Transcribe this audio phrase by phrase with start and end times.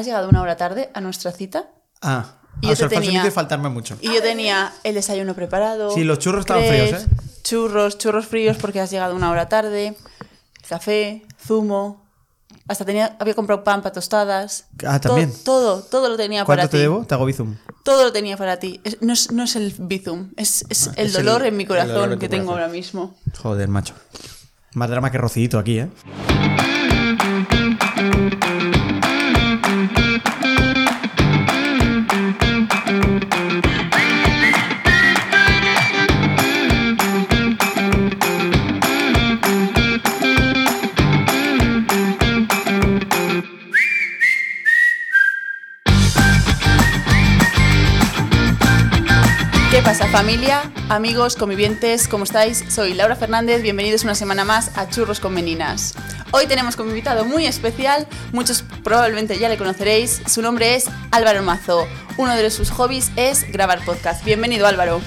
[0.00, 1.70] has llegado una hora tarde a nuestra cita.
[2.02, 3.96] Ah, Y o yo sea, te el tenía- faltarme mucho.
[4.00, 5.90] Y yo tenía el desayuno preparado.
[5.92, 7.06] Sí, los churros estaban fríos, ¿eh?
[7.42, 9.96] Churros, churros fríos porque has llegado una hora tarde.
[10.68, 12.04] Café, zumo.
[12.68, 14.66] Hasta tenía, había comprado pan para tostadas.
[14.86, 15.32] Ah, Todo- también.
[15.44, 16.82] Todo, todo, lo tenía para ¿Cuánto te ti.
[16.82, 17.04] debo?
[17.04, 17.56] Te hago bizum.
[17.84, 18.80] Todo lo tenía para ti.
[18.84, 22.18] Es- no, es, no es el bizum, es, es Ah, el dolor en mi corazón
[22.18, 23.14] que tengo ahora mismo.
[23.42, 23.94] Joder, macho.
[24.74, 25.90] Más drama que Rocito aquí, ¿eh?
[50.30, 52.06] Familia, amigos, convivientes?
[52.06, 52.64] ¿Cómo estáis?
[52.68, 55.92] Soy Laura Fernández, bienvenidos una semana más a Churros con Meninas.
[56.30, 61.42] Hoy tenemos como invitado muy especial, muchos probablemente ya le conoceréis, su nombre es Álvaro
[61.42, 61.84] Mazo.
[62.16, 64.24] Uno de sus hobbies es grabar podcast.
[64.24, 65.00] Bienvenido Álvaro.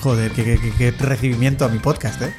[0.00, 2.32] Joder, qué, qué- qué- qué recibimiento a mi podcast, ¿eh?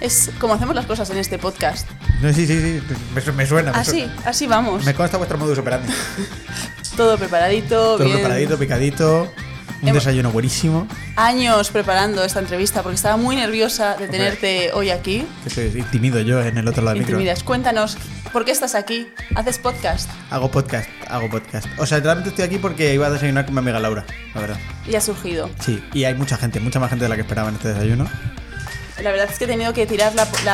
[0.00, 1.88] Es como hacemos las cosas en este podcast.
[2.22, 2.80] No, sí, sí, sí.
[3.12, 3.72] Me, me suena.
[3.72, 4.14] me Así, suena.
[4.24, 4.84] así vamos.
[4.84, 5.92] Me consta vuestro modus operandi.
[7.00, 8.18] Todo preparadito, Todo bien.
[8.18, 9.32] preparadito, picadito.
[9.80, 10.86] Un Hemos- desayuno buenísimo.
[11.16, 15.26] Años preparando esta entrevista porque estaba muy nerviosa de tenerte hoy aquí.
[15.42, 17.14] Que soy timido yo en el otro lado del micro.
[17.16, 17.42] Intimidas.
[17.42, 17.96] Cuéntanos,
[18.34, 19.08] ¿por qué estás aquí?
[19.34, 20.10] ¿Haces podcast?
[20.28, 21.66] Hago podcast, hago podcast.
[21.78, 24.58] O sea, realmente estoy aquí porque iba a desayunar con mi amiga Laura, la verdad.
[24.86, 25.48] Y ha surgido.
[25.58, 28.06] Sí, y hay mucha gente, mucha más gente de la que esperaba en este desayuno.
[29.02, 30.28] La verdad es que he tenido que tirar la...
[30.44, 30.52] la-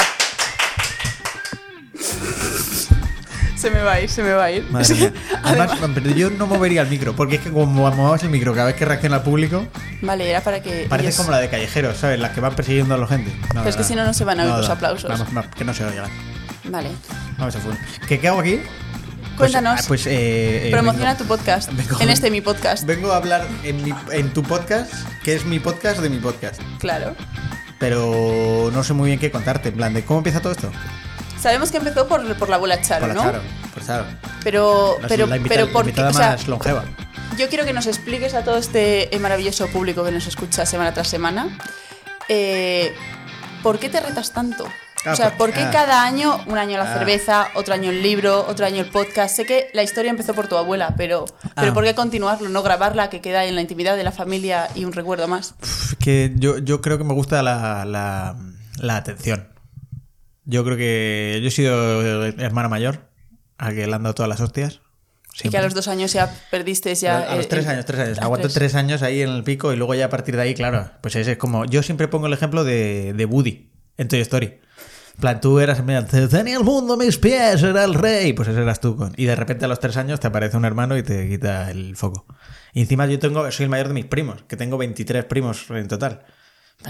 [3.57, 4.65] se me va a ir, se me va a ir.
[4.71, 5.13] Madre mía.
[5.43, 8.67] Además, pero yo no movería el micro, porque es que como movamos el micro cada
[8.67, 9.67] vez que reacciona al público,
[10.03, 10.87] Vale, era para que...
[10.89, 12.21] parece ellos- como la de callejeros, ¿sabes?
[12.21, 13.31] Las que van persiguiendo a la gente.
[13.55, 15.11] No, Pero es que no, si no, no se van a oír los aplausos.
[15.11, 16.11] Vamos, vamos, que no se oigan.
[16.65, 16.91] Vale.
[17.39, 17.75] Vamos a full.
[18.09, 18.61] ¿Qué, qué hago aquí?
[19.37, 19.81] Pues, Cuéntanos.
[19.81, 21.71] ah, Pues, eh, eh, Promociona vengo- tu podcast.
[21.77, 22.85] vengo- En este mi podcast.
[22.85, 24.93] Vengo a hablar en, mi- en tu podcast,
[25.23, 26.61] que es mi podcast de mi podcast.
[26.79, 27.15] Claro.
[27.79, 29.69] Pero no sé muy bien qué contarte.
[29.69, 30.71] En plan, de cómo empieza todo esto.
[31.41, 33.23] Sabemos que empezó por, por la abuela Charo, Por la ¿no?
[33.31, 33.43] Charo.
[33.75, 34.05] Por Charo.
[34.43, 36.85] Pero, pero, la pero O sea, más longeva.
[37.39, 40.93] Yo quiero que nos expliques a todo este eh, maravilloso público que nos escucha semana
[40.95, 41.57] tras semana,
[42.29, 42.95] eh,
[43.63, 44.67] ¿por qué te retas tanto?
[45.05, 45.71] Ah, o sea, por- ¿por qué ah.
[45.71, 46.99] cada año, un año la Ah.
[46.99, 49.37] cerveza, otro año el libro, otro año el podcast?
[49.37, 51.75] Sé que la historia empezó por tu abuela, pero, pero.
[51.75, 54.93] ¿por qué continuarlo, no grabarla, que queda en la intimidad de la familia y un
[54.93, 55.55] recuerdo más?
[56.01, 58.37] Que yo, yo creo que me gusta la, la,
[58.79, 59.47] la atención.
[60.47, 63.11] Yo creo que yo he sido hermano mayor,
[63.59, 64.81] al que le han dado todas las hostias.
[65.35, 65.59] Y que siempre.
[65.59, 67.19] a los dos años ya perdiste ya...
[67.19, 68.19] a los eh, tres años, tres años.
[68.19, 68.75] a Aguanto tres.
[68.75, 71.33] años ahí en el pico y luego ya a partir de ahí, claro, pues ese
[71.33, 71.67] es como...
[71.67, 73.69] Yo siempre pongo el ejemplo de, de Woody
[73.99, 74.61] en Toy Story.
[75.21, 75.83] Plan, tú eras
[76.31, 78.35] tenía el mundo a mis pies, era el rey.
[78.35, 78.97] Pues ese eras tú.
[78.97, 79.15] Con...
[79.17, 81.97] Y de repente a los tres años te aparece un hermano y te quita el
[81.97, 82.27] foco.
[82.75, 85.89] Y encima yo tengo, soy el mayor de mis primos, que tengo 23 primos en
[85.89, 86.27] total.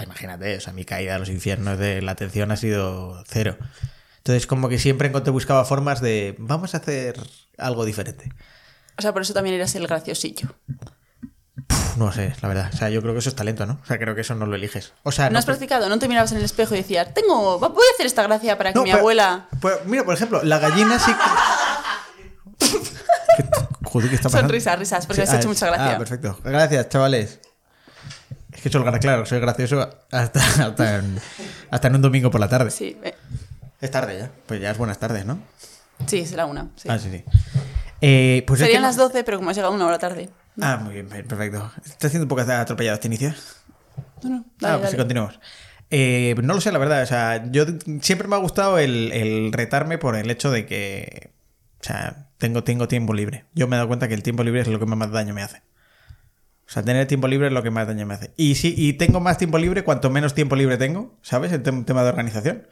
[0.02, 3.56] Imagínate, o sea, mi caída a los infiernos de la atención ha sido cero.
[4.19, 7.19] Entonces, como que siempre encontré, buscaba formas de, vamos a hacer
[7.58, 8.30] algo diferente.
[8.98, 10.48] O sea, por eso también eras el graciosillo.
[11.66, 12.70] Puf, No sé, la verdad.
[12.74, 13.78] O sea, yo creo que eso es talento, ¿no?
[13.82, 14.92] O sea, creo que eso no lo eliges.
[15.04, 15.88] O sea, ¿No has practicado?
[15.88, 18.72] ¿No te mirabas en el espejo y decías, tengo, voy a hacer esta gracia para
[18.72, 19.48] que No, mi pero- abuela...
[19.60, 21.12] pues, mira, por ejemplo, la gallina sí.
[22.58, 22.66] ¿Qué-
[23.84, 24.48] Joder, ¿qué está pasando?
[24.48, 25.94] Sonrisas, risas, porque has hecho ah, mucha gracia.
[25.94, 26.38] Ah, perfecto.
[26.44, 27.41] Gracias, chavales.
[28.56, 31.21] Es que soy, claro, soy gracioso hasta, hasta, en,
[31.71, 32.71] hasta en un domingo por la tarde.
[32.71, 33.15] Sí, eh,
[33.81, 34.31] Es tarde ya.
[34.47, 35.39] Pues ya es buenas tardes, ¿no?
[36.06, 36.69] sí, será una.
[36.77, 36.89] sí.
[36.91, 37.25] Ah, sí, sí.
[38.00, 40.28] Eh, pues es Serían que- las 12, pero como has llegado una hora tarde.
[40.61, 41.71] Ah, muy bien, perfecto.
[41.84, 43.34] ¿Estás haciendo un poco atropellado este inicio?
[44.22, 44.97] No, no, ah, dale, pues sí, dale.
[44.97, 45.41] continuamos.
[45.91, 47.03] Eh, no lo sé, la verdad.
[47.03, 47.65] O sea, yo
[48.00, 51.31] siempre me ha gustado el, el retarme por el hecho de que.
[51.81, 53.45] O sea, tengo, tengo tiempo libre.
[53.55, 55.43] Yo me he dado cuenta que el tiempo libre es lo que más daño me
[55.43, 55.62] hace.
[56.69, 58.32] O sea, tener tiempo libre es lo que más daño me hace.
[58.37, 61.53] Y sí, y tengo más tiempo libre cuanto menos tiempo libre tengo, ¿sabes?
[61.53, 62.66] En tem- tema de organización.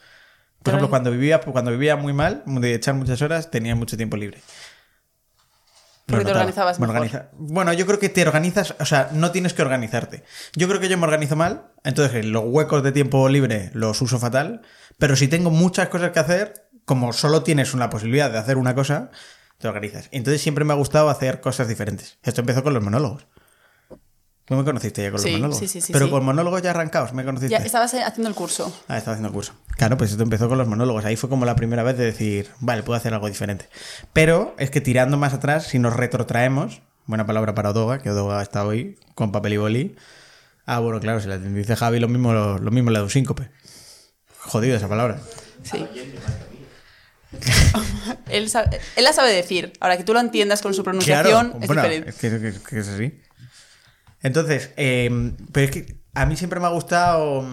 [0.62, 4.16] Por ejemplo, cuando vivía, cuando vivía muy mal, de echar muchas horas, tenía mucho tiempo
[4.16, 4.40] libre.
[6.06, 6.40] Porque te notaba.
[6.40, 7.02] organizabas Me mejor.
[7.02, 10.22] organiza- Bueno, yo creo que te organizas, o sea, no tienes que organizarte.
[10.54, 14.18] Yo creo que yo me organizo mal, entonces los huecos de tiempo libre los uso
[14.18, 14.62] fatal,
[14.98, 18.74] pero si tengo muchas cosas que hacer, como solo tienes una posibilidad de hacer una
[18.74, 19.10] cosa,
[19.58, 20.08] te organizas.
[20.12, 22.18] Entonces siempre me ha gustado hacer cosas diferentes.
[22.22, 23.26] Esto empezó con los monólogos.
[24.46, 25.58] ¿Tú me conociste ya con Sí, los monólogos?
[25.58, 26.10] sí, sí, sí, Pero sí.
[26.10, 27.50] con monólogos ya arrancados, ¿me conociste?
[27.50, 28.70] Ya estabas haciendo el curso.
[28.88, 29.54] Ah, estaba haciendo curso.
[29.76, 31.04] Claro, pues esto empezó con los monólogos.
[31.06, 33.68] Ahí fue como la primera vez de decir, vale, puedo hacer algo diferente.
[34.12, 38.42] Pero es que tirando más atrás, si nos retrotraemos, buena palabra para Odoga, que Odoga
[38.42, 39.96] está hoy con papel y boli.
[40.66, 43.48] Ah, bueno, claro, si la dice Javi, lo mismo, lo, mismo le da un síncope.
[44.38, 45.20] Jodido esa palabra.
[45.62, 45.86] Sí.
[48.28, 49.72] él, sabe- él la sabe decir.
[49.80, 52.10] Ahora que tú lo entiendas con su pronunciación Claro, es bueno, diferente.
[52.10, 53.20] es que, que- que es así.
[54.24, 57.44] Entonces, eh, pero es que a mí siempre me ha gustado.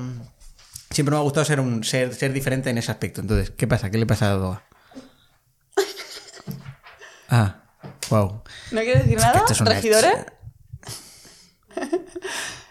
[0.90, 3.22] Siempre me ha gustado ser un ser, ser diferente en ese aspecto.
[3.22, 3.92] Entonces, ¿qué pasa?
[3.92, 4.64] ¿Qué le pasa a Doa?
[7.34, 7.64] Ah,
[8.10, 8.44] wow.
[8.72, 10.34] ¿No quieres decir nada, es regidora?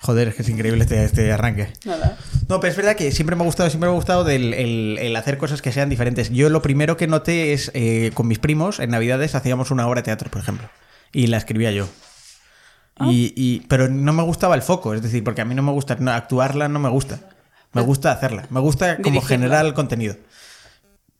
[0.02, 1.72] Joder, es que es increíble este, este arranque.
[1.86, 2.18] Nada.
[2.46, 4.98] No, pero es verdad que siempre me ha gustado, siempre me ha gustado del, el,
[5.00, 6.28] el hacer cosas que sean diferentes.
[6.28, 10.02] Yo lo primero que noté es eh, con mis primos, en Navidades hacíamos una obra
[10.02, 10.68] de teatro, por ejemplo.
[11.10, 11.88] Y la escribía yo.
[13.08, 15.72] Y, y- pero no me gustaba el foco, es decir, porque a mí no me
[15.72, 17.20] gusta, no, actuarla no me gusta.
[17.72, 18.46] Me gusta hacerla.
[18.50, 19.28] Me gusta como Dirigirla.
[19.28, 20.16] generar el contenido.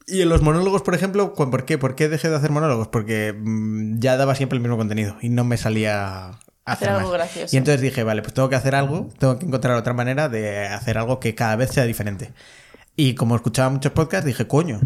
[0.06, 1.79] Y en los monólogos, por ejemplo, ¿cu- ¿por qué?
[1.79, 2.88] ¿Por qué dejé de hacer monólogos?
[2.88, 7.03] Porque mm, ya daba siempre el mismo contenido y no me salía Hacer hacer algo
[7.11, 7.12] más.
[7.19, 7.55] gracioso.
[7.55, 10.67] Y entonces dije, vale, pues tengo que hacer algo, tengo que encontrar otra manera de
[10.67, 12.33] hacer algo que cada vez sea diferente.
[12.97, 14.81] Y como escuchaba muchos podcasts, dije, coño.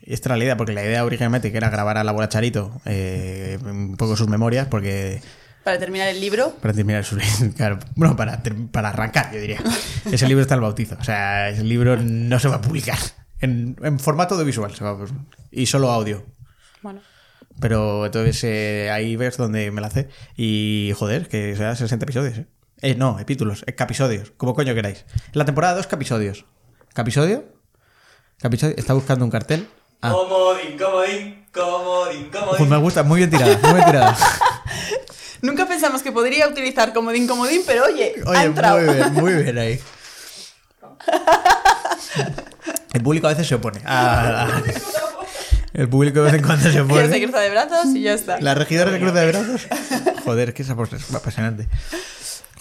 [0.00, 2.28] Y esta era la idea, porque la idea originalmente que era grabar a la abuela
[2.28, 5.20] Charito eh, un poco sus memorias, porque
[5.64, 7.16] Para terminar el libro, para terminar su
[7.56, 8.42] claro, bueno, para,
[8.72, 9.60] para arrancar, yo diría.
[10.10, 10.96] Ese libro está al bautizo.
[11.00, 12.98] O sea, ese libro no se va a publicar.
[13.40, 15.06] En, en formato audiovisual se va a-
[15.50, 16.24] y solo audio.
[16.80, 17.00] bueno,
[17.60, 20.08] Pero entonces eh, ahí ves donde me la hace.
[20.36, 22.38] Y joder, que sea 60 episodios.
[22.38, 22.46] ¿eh?
[22.80, 25.04] Eh, no, episodios, eh, capisodios, como coño queráis.
[25.32, 26.44] La temporada 2, capisodios.
[26.94, 27.44] ¿Capisodio?
[28.40, 28.74] ¿Capisodio?
[28.76, 29.68] Está buscando un cartel.
[30.00, 32.68] Ah, Comodín, comodín, comodín, pues comodín.
[32.68, 34.16] me gusta, muy bien tirada, muy bien tirada.
[35.42, 38.78] nunca pensamos que podría utilizar comodín comodín, pero oye, ha Oye, entrado.
[38.80, 39.80] muy bien, muy bien ahí.
[42.92, 43.80] El público a veces se opone.
[43.84, 44.62] a- a-
[45.74, 47.22] el público de vez en cuando se Que se opone.
[47.22, 48.38] cruza de brazos y ya está.
[48.40, 49.62] La regidora se cruza de brazos.
[50.22, 51.66] Joder, que esa voz es apasionante.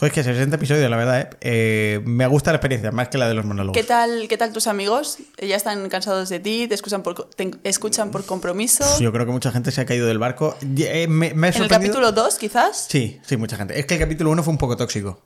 [0.02, 1.30] Joder, es que 60 episodios, la verdad, ¿eh?
[1.42, 3.78] Eh, me gusta la experiencia, más que la de los monólogos.
[3.80, 5.20] ¿Qué tal, ¿Qué tal tus amigos?
[5.38, 6.66] ¿Ya están cansados de ti?
[6.68, 8.84] ¿Te escuchan por, te escuchan por compromiso?
[9.00, 10.58] Yo creo que mucha gente se ha caído del barco.
[10.76, 12.88] Eh, me, me ha ¿En el capítulo 2, quizás?
[12.90, 13.80] Sí, sí, mucha gente.
[13.80, 15.22] Es que el capítulo 1 fue un poco tóxico.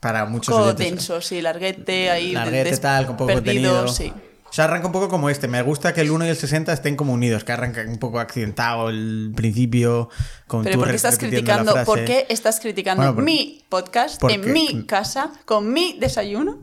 [0.00, 0.84] Para Un muchos poco oyentes.
[0.90, 2.32] denso, sí, larguete, ahí.
[2.32, 3.88] Larguete, tal, con poco perdido, contenido.
[3.88, 4.12] sí.
[4.50, 5.46] O sea, arranca un poco como este.
[5.48, 8.18] Me gusta que el 1 y el 60 estén como unidos, que arranca un poco
[8.18, 10.08] accidentado el principio.
[10.46, 11.74] Con Pero tú ¿por qué estás criticando?
[11.84, 16.58] ¿Por qué estás criticando Bueno, por- mi podcast porque- en mi casa con mi desayuno?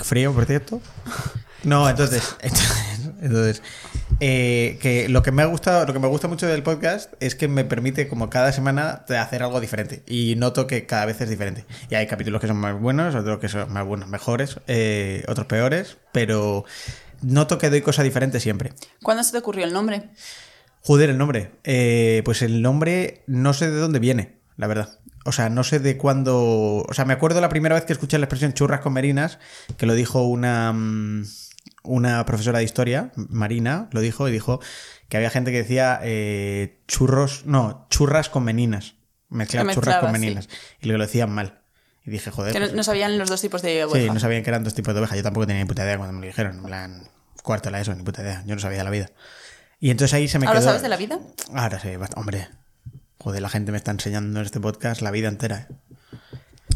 [0.00, 0.80] Frío, por cierto.
[1.62, 2.36] No, entonces.
[3.22, 3.62] Entonces.
[4.20, 7.34] eh, que lo que me ha gustado, lo que me gusta mucho del podcast es
[7.34, 10.02] que me permite, como cada semana, hacer algo diferente.
[10.06, 11.66] Y noto que cada vez es diferente.
[11.90, 15.46] Y hay capítulos que son más buenos, otros que son más buenos, mejores, eh, otros
[15.46, 16.64] peores, pero
[17.22, 18.72] noto que doy cosas diferentes siempre.
[19.02, 20.10] ¿Cuándo se te ocurrió el nombre?
[20.82, 21.52] Joder, el nombre.
[21.64, 25.00] Eh, pues el nombre no sé de dónde viene, la verdad.
[25.24, 26.84] O sea, no sé de cuándo.
[26.88, 29.38] O sea, me acuerdo la primera vez que escuché la expresión churras con merinas,
[29.76, 31.24] que lo dijo una, mm,
[31.82, 34.60] una profesora de historia, Marina, lo dijo y dijo
[35.08, 38.94] que había gente que decía eh, churros, no, churras con meninas.
[39.28, 40.20] Mezclar churras con mezclaba, sí.
[40.20, 40.48] meninas.
[40.80, 41.59] Y lo decían mal.
[42.06, 42.52] Y dije, joder.
[42.52, 44.12] Que no, pues- no sabían los dos tipos de Sí, oveja.
[44.14, 45.16] no sabían que eran dos tipos de ovejas.
[45.16, 46.56] Yo tampoco tenía ni puta idea cuando me lo dijeron.
[46.58, 47.02] En plan,
[47.42, 48.42] cuarto de la ESO, ni puta idea.
[48.46, 49.10] Yo no sabía de la vida.
[49.80, 50.68] Y entonces ahí se me ¿Ahora quedó.
[50.68, 51.18] sabes de la vida?
[51.54, 52.48] Ahora sí, hombre.
[53.18, 55.68] Joder, la gente me está enseñando en este podcast la vida entera.
[55.70, 55.74] ¿eh?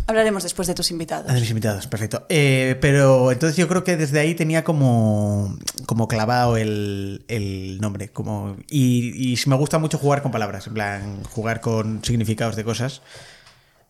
[0.06, 1.32] Hablaremos después de tus invitados.
[1.32, 2.26] De mis invitados, perfecto.
[2.28, 5.56] Eh, pero entonces yo creo que desde ahí tenía como,
[5.86, 8.10] como clavado el, el nombre.
[8.10, 12.64] Como, y, y me gusta mucho jugar con palabras, en plan, jugar con significados de
[12.64, 13.00] cosas.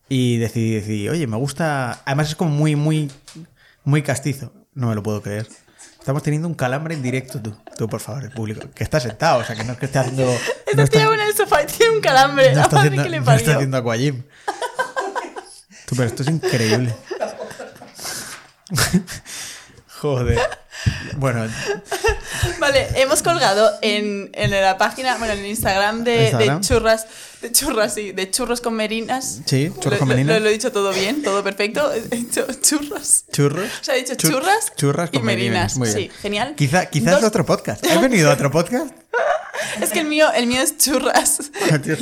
[0.09, 2.01] Y decidí, decidí, oye, me gusta.
[2.05, 3.11] Además es como muy, muy,
[3.85, 4.53] muy castizo.
[4.75, 5.49] No me lo puedo creer.
[5.99, 7.57] Estamos teniendo un calambre en directo, tú.
[7.79, 8.69] Tú, por favor, el público.
[8.75, 10.23] Que está sentado, o sea, que no es que esté haciendo.
[10.67, 12.53] Está no está- tirado en el sofá y tiene un calambre.
[12.55, 14.23] no está haciendo, que le no está haciendo aquagym.
[15.87, 16.95] Tú, pero esto es increíble.
[20.01, 20.39] Joder.
[21.17, 21.47] Bueno,
[22.61, 26.61] Vale, hemos colgado en, en la página, bueno, en el Instagram de, Instagram.
[26.61, 27.07] de churras,
[27.43, 29.41] de churras, sí, de churros con merinas.
[29.47, 30.37] Sí, churros Lo- con merinas.
[30.37, 31.93] Lo, lo he dicho todo bien, todo perfecto.
[32.11, 33.25] He dicho churros.
[33.33, 33.69] churros.
[33.81, 35.77] O sea, he dicho Chur- churras, churras y merinas.
[35.77, 35.99] Muy bien.
[35.99, 36.55] Sí, genial.
[36.57, 37.85] Quizá, quizás Dos- otro podcast.
[37.87, 38.91] ¿Has venido a otro podcast?
[39.81, 41.39] Es que el mío, el mío es churras.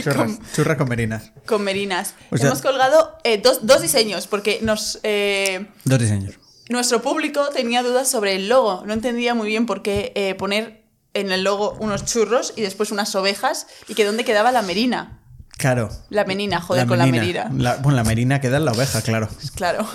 [0.03, 1.33] Churras, churras con merinas.
[1.47, 2.15] con merinas.
[2.31, 6.35] O sea- Hemos colgado eh, dos, dos diseños porque nos eh, Dos diseños.
[6.73, 8.83] Nuestro público tenía dudas sobre el logo.
[8.87, 10.83] No entendía muy bien por qué eh, poner
[11.14, 15.19] en el logo unos churros y después unas ovejas y que dónde quedaba la merina.
[15.59, 15.91] Claro.
[16.09, 17.50] La menina, joder, con la merina.
[17.57, 19.29] La- bueno, la merina queda en la oveja, claro.
[19.55, 19.87] Claro.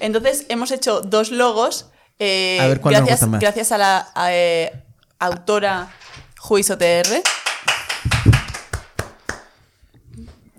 [0.00, 1.90] Entonces hemos hecho dos logos.
[2.18, 3.40] eh, A ver cuál nos gracias, gusta más.
[3.40, 4.72] gracias a la eh,
[5.18, 5.92] autora
[6.38, 7.22] Juiz OTR.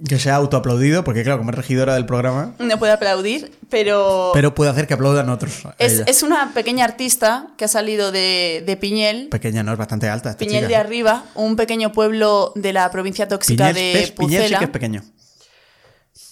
[0.07, 4.53] Que sea autoaplaudido, porque claro, como es regidora del programa, no puede aplaudir, pero, pero
[4.53, 5.63] puede hacer que aplaudan otros.
[5.79, 9.71] es, es una pequeña artista que ha salido de, de Piñel, Pequeña, ¿no?
[9.71, 10.31] Es bastante alta.
[10.31, 10.67] esta Piñel chica.
[10.67, 14.11] de Arriba, un pequeño pueblo de la provincia tóxica Piñel, de ¿ves?
[14.11, 14.59] Piñel sí Pucela.
[14.59, 15.03] que es pequeño.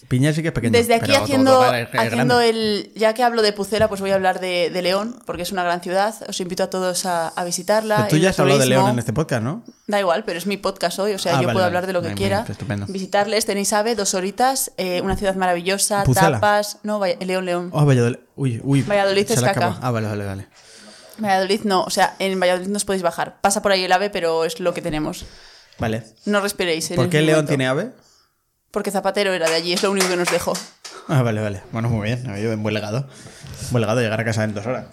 [0.08, 0.72] Piñel sí que es pequeño.
[0.74, 2.92] Desde aquí haciendo, todo- todo es haciendo el.
[2.96, 5.64] Ya que hablo de Pucela, pues voy a hablar de, de León, porque es una
[5.64, 6.14] gran ciudad.
[6.28, 7.96] Os invito a todos a, a visitarla.
[7.98, 8.66] Pero tú ya has hablado de.
[8.68, 9.64] León en este podcast, ¿no?
[9.88, 11.66] Da igual, pero es mi podcast hoy, o sea, Ah, yo vale, puedo vale.
[11.68, 12.46] hablar de lo que quiera.
[12.48, 12.86] estupendo.
[12.88, 16.32] Visitarles, tenéis ave, dos horitas, eh, una ciudad maravillosa, Pucela.
[16.34, 16.78] tapas.
[16.84, 17.70] No, Valla- León, León.
[17.74, 18.18] Oh, Valladolid.
[18.36, 18.82] Uy, uy.
[18.84, 19.78] Valladolid es caca.
[19.82, 20.48] Ah, vale, vale, vale.
[21.20, 23.38] Valladolid no, o sea, en Valladolid no os podéis bajar.
[23.42, 25.26] Pasa por ahí el ave, pero es lo que tenemos.
[25.80, 26.04] Vale.
[26.26, 26.90] No respiréis.
[26.96, 27.92] ¿Por qué León tiene ave?
[28.74, 30.53] Porque Zapatero era de allí, es lo único que nos dejó.
[31.08, 31.62] Ah, vale, vale.
[31.72, 32.27] Bueno, muy bien.
[32.27, 33.08] Ha habido un buen legado.
[33.70, 34.88] Buen legado llegar a casa en dos horas.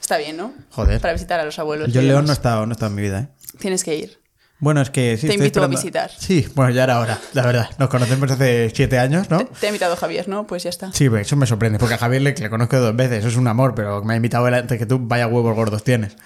[0.00, 0.52] Está bien, ¿no?
[0.70, 1.00] Joder.
[1.00, 1.92] Para visitar a los abuelos.
[1.92, 3.28] Yo en León no he estado, no he estado en mi vida, ¿eh?
[3.58, 4.20] Tienes que ir.
[4.60, 5.26] Bueno, es que sí.
[5.26, 6.08] Te invito a visitar.
[6.16, 7.68] Sí, bueno, ya era hora, la verdad.
[7.78, 9.44] Nos conocemos hace siete años, ¿no?
[9.44, 10.46] Te ha invitado Javier, ¿no?
[10.46, 10.92] Pues ya está.
[10.92, 13.36] Sí, pues eso me sorprende, porque a Javier le, le conozco dos veces, eso es
[13.36, 16.16] un amor, pero me ha invitado él antes que tú, vaya huevos gordos tienes.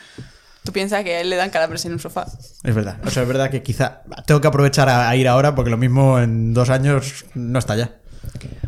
[0.69, 2.27] Tú piensas que a él le dan calambres en un sofá.
[2.63, 2.99] Es verdad.
[3.07, 5.79] O sea, es verdad que quizá tengo que aprovechar a, a ir ahora, porque lo
[5.79, 7.97] mismo en dos años no está ya.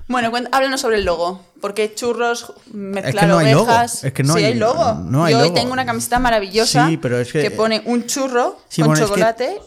[0.08, 1.44] Bueno, háblanos sobre el logo.
[1.60, 3.64] Porque churros, mezclar no hay logo.
[3.64, 4.02] ovejas.
[4.02, 4.94] Es que no sí, hay- hay logo.
[4.94, 5.54] no hay Yo hoy logo.
[5.60, 9.10] tengo una camiseta maravillosa Sí, pero es que- pone un churro Sí, con bueno, es
[9.10, 9.58] que- chocolate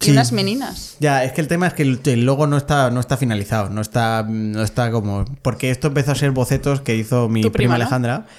[0.00, 0.10] y Sí.
[0.12, 0.96] unas meninas.
[1.00, 3.82] Ya, es que el tema es que el, logo no está, no está finalizado, no
[3.82, 5.26] está, no está como...
[5.42, 7.82] Porque esto empezó a ser bocetos que hizo mi prima, prima, ¿no?
[7.82, 8.30] Alejandra, eh,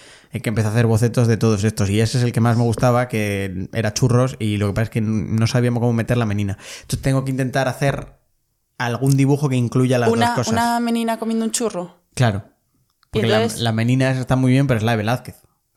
[0.42, 1.90] que empezó a hacer bocetos de todos estos.
[1.90, 4.84] Y ese es el que más me gustaba, que era churros, y lo que pasa
[4.84, 6.58] es que no sabíamos cómo meter la menina.
[6.82, 8.14] Entonces tengo que intentar hacer
[8.78, 10.54] algún dibujo que incluya las Una, dos cosas.
[10.54, 11.96] una menina comiendo un churro.
[12.14, 12.44] Claro.
[13.14, 15.36] Y Porque la, entonces- la menina está muy bien, pero es la de Velázquez.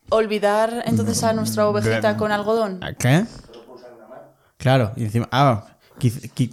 [0.09, 2.79] Olvidar entonces a nuestra ovejita con algodón.
[2.97, 3.25] ¿Qué?
[4.57, 5.29] Claro, y encima...
[5.31, 5.65] Ah,
[5.99, 6.51] qui-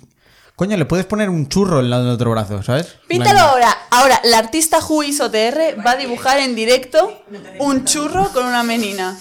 [0.56, 2.96] coño, le puedes poner un churro en el otro brazo, ¿sabes?
[3.06, 3.76] Píntalo ahora.
[3.90, 7.22] Ahora, la artista Juiz OTR va a dibujar en directo
[7.60, 9.16] un churro con una menina.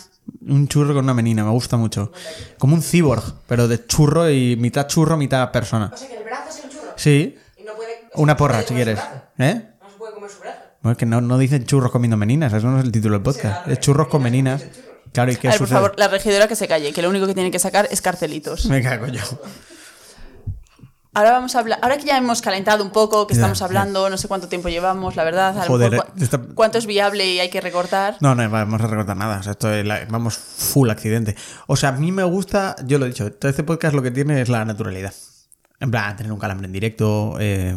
[0.47, 2.11] Un churro con una menina, me gusta mucho.
[2.57, 5.91] Como un cyborg, pero de churro y mitad churro, mitad persona.
[5.93, 6.93] O sea, que el brazo es el churro.
[6.95, 8.09] Sí, Y no puede.
[8.15, 8.99] una porra si quieres.
[9.37, 9.61] ¿Eh?
[9.81, 10.59] No se puede comer su brazo.
[10.81, 13.23] Bueno, es que no, no dicen churros comiendo meninas, eso no es el título del
[13.23, 13.67] podcast.
[13.67, 14.63] Es churros con meninas.
[15.13, 15.79] Claro, ¿y qué A ver, por sucede?
[15.81, 18.65] favor, la regidora que se calle, que lo único que tiene que sacar es cartelitos.
[18.67, 19.21] Me cago yo.
[21.15, 23.65] Ahora vamos a hablar, ahora que ya hemos calentado un poco, que Ya, estamos ya.
[23.65, 27.25] hablando, no sé cuánto tiempo llevamos, la verdad, a lo mejor esta- cuánto es viable
[27.25, 28.17] y hay que recortar.
[28.19, 29.39] No, no vamos a recortar nada.
[29.39, 31.35] O sea, esto es la- vamos full accidente.
[31.67, 34.11] O sea, a mí me gusta, yo lo he dicho, todo este podcast lo que
[34.11, 35.13] tiene es la naturalidad.
[35.79, 37.75] En plan, tener un calambre en directo, eh,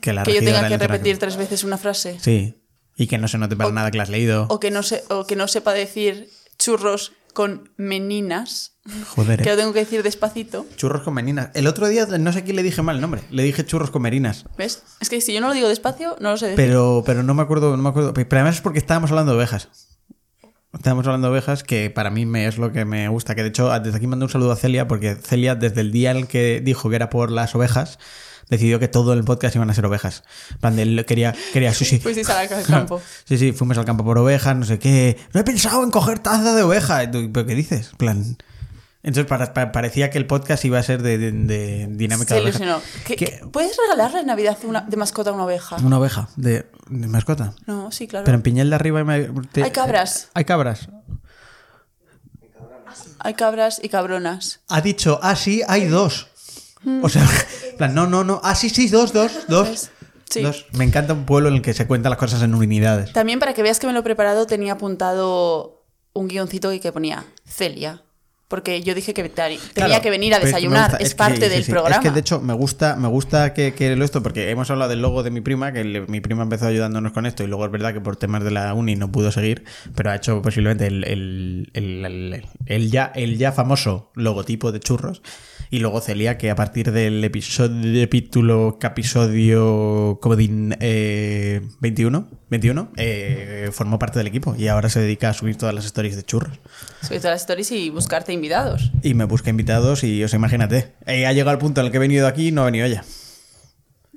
[0.00, 2.18] que la que yo tenga que repetir tres veces una frase.
[2.20, 2.56] Sí.
[2.96, 4.46] Y que no se note para nada que la has leído.
[4.48, 8.78] O que no se, o que no sepa decir churros con meninas.
[9.14, 9.42] Joder.
[9.42, 9.52] Que eh.
[9.52, 10.66] lo tengo que decir despacito.
[10.76, 11.50] Churros con meninas.
[11.54, 13.22] El otro día no sé quién le dije mal el nombre.
[13.30, 14.44] Le dije churros con merinas.
[14.56, 14.82] ¿Ves?
[15.00, 16.64] Es que si yo no lo digo despacio, no lo sé decir.
[16.64, 18.14] Pero, pero no me acuerdo, no me acuerdo.
[18.14, 19.68] Pero además es porque estábamos hablando de ovejas.
[20.72, 23.34] Estábamos hablando de ovejas, que para mí me, es lo que me gusta.
[23.34, 26.12] Que de hecho, desde aquí mando un saludo a Celia, porque Celia, desde el día
[26.12, 27.98] en el que dijo que era por las ovejas,
[28.50, 30.24] decidió que todo el podcast iban a ser ovejas.
[30.50, 31.98] En plan, él quería, quería sushi.
[32.00, 33.00] Fuisteis al campo.
[33.24, 35.16] Sí, sí, fuimos al campo por ovejas, no sé qué.
[35.32, 37.08] No he pensado en coger taza de oveja.
[37.10, 37.92] ¿Pero qué dices?
[37.96, 38.36] Plan.
[39.02, 42.40] Entonces para- parecía que el podcast iba a ser de, de- de dinámica Se de
[42.42, 42.82] ilusionó.
[43.06, 45.76] ¿Qué- ¿Puedes regalarle en Navidad una, de mascota una oveja?
[45.76, 47.54] Una oveja de, de mascota.
[47.66, 48.26] No, sí, claro.
[48.26, 50.28] Pero en Piñel de arriba me- te- Hay cabras.
[50.34, 50.88] Hay cabras.
[53.20, 54.60] Hay cabras y cabronas.
[54.68, 56.26] Ha dicho, ah, sí, hay dos.
[57.02, 57.28] O sea,
[57.78, 58.40] plan, no, no, no.
[58.42, 59.90] Ah, sí, sí, dos, dos, dos.
[60.42, 60.66] Dos.
[60.72, 63.12] Me encanta un pueblo en el que se cuentan las cosas en unidades.
[63.12, 67.24] También para que veas que me lo he preparado, tenía apuntado un guioncito que ponía
[67.44, 68.02] Celia.
[68.46, 70.90] Porque yo dije que tenía Claro, que venir a que desayunar.
[70.90, 71.70] gusta- es que parte sí, sí, del sí.
[71.70, 71.96] programa.
[71.96, 74.90] Es que de hecho me gusta, me gusta que, que lo esto, porque hemos hablado
[74.90, 77.64] del logo de mi prima, que le- mi prima empezó ayudándonos con esto, y luego
[77.66, 80.86] es verdad que por temas de la uni no pudo seguir, pero ha hecho posiblemente
[80.88, 85.22] el- el- el ya, el ya famoso logotipo de churros.
[85.72, 93.70] Y luego Celia, que a partir del episodio, capítulo, episodio Comodín eh, 21, 21 eh,
[93.72, 96.58] formó parte del equipo y ahora se dedica a subir todas las stories de churros.
[97.02, 98.90] Subir todas las stories y buscarte invitados.
[99.04, 100.96] Y me busca invitados y os imagínate.
[101.06, 102.86] eh, ha llegado el punto en el que he venido aquí y no ha venido
[102.86, 103.04] ella.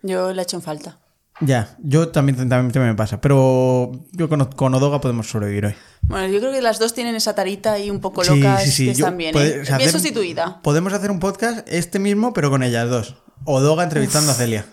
[0.01, 1.02] Yo le he hecho en falta.
[1.41, 3.19] Ya, yo también, también, también me pasa.
[3.19, 5.75] Pero yo con, con Odoga podemos sobrevivir hoy.
[6.03, 8.71] Bueno, yo creo que las dos tienen esa tarita ahí un poco Sí, locas sí,
[8.71, 9.33] sí, que están bien.
[9.33, 9.61] puede- ¿eh?
[9.61, 10.61] o sea, bien hacer- sustituida.
[10.61, 13.15] Podemos hacer un podcast este mismo, pero con ellas dos.
[13.45, 14.65] Odoga entrevistando a Celia.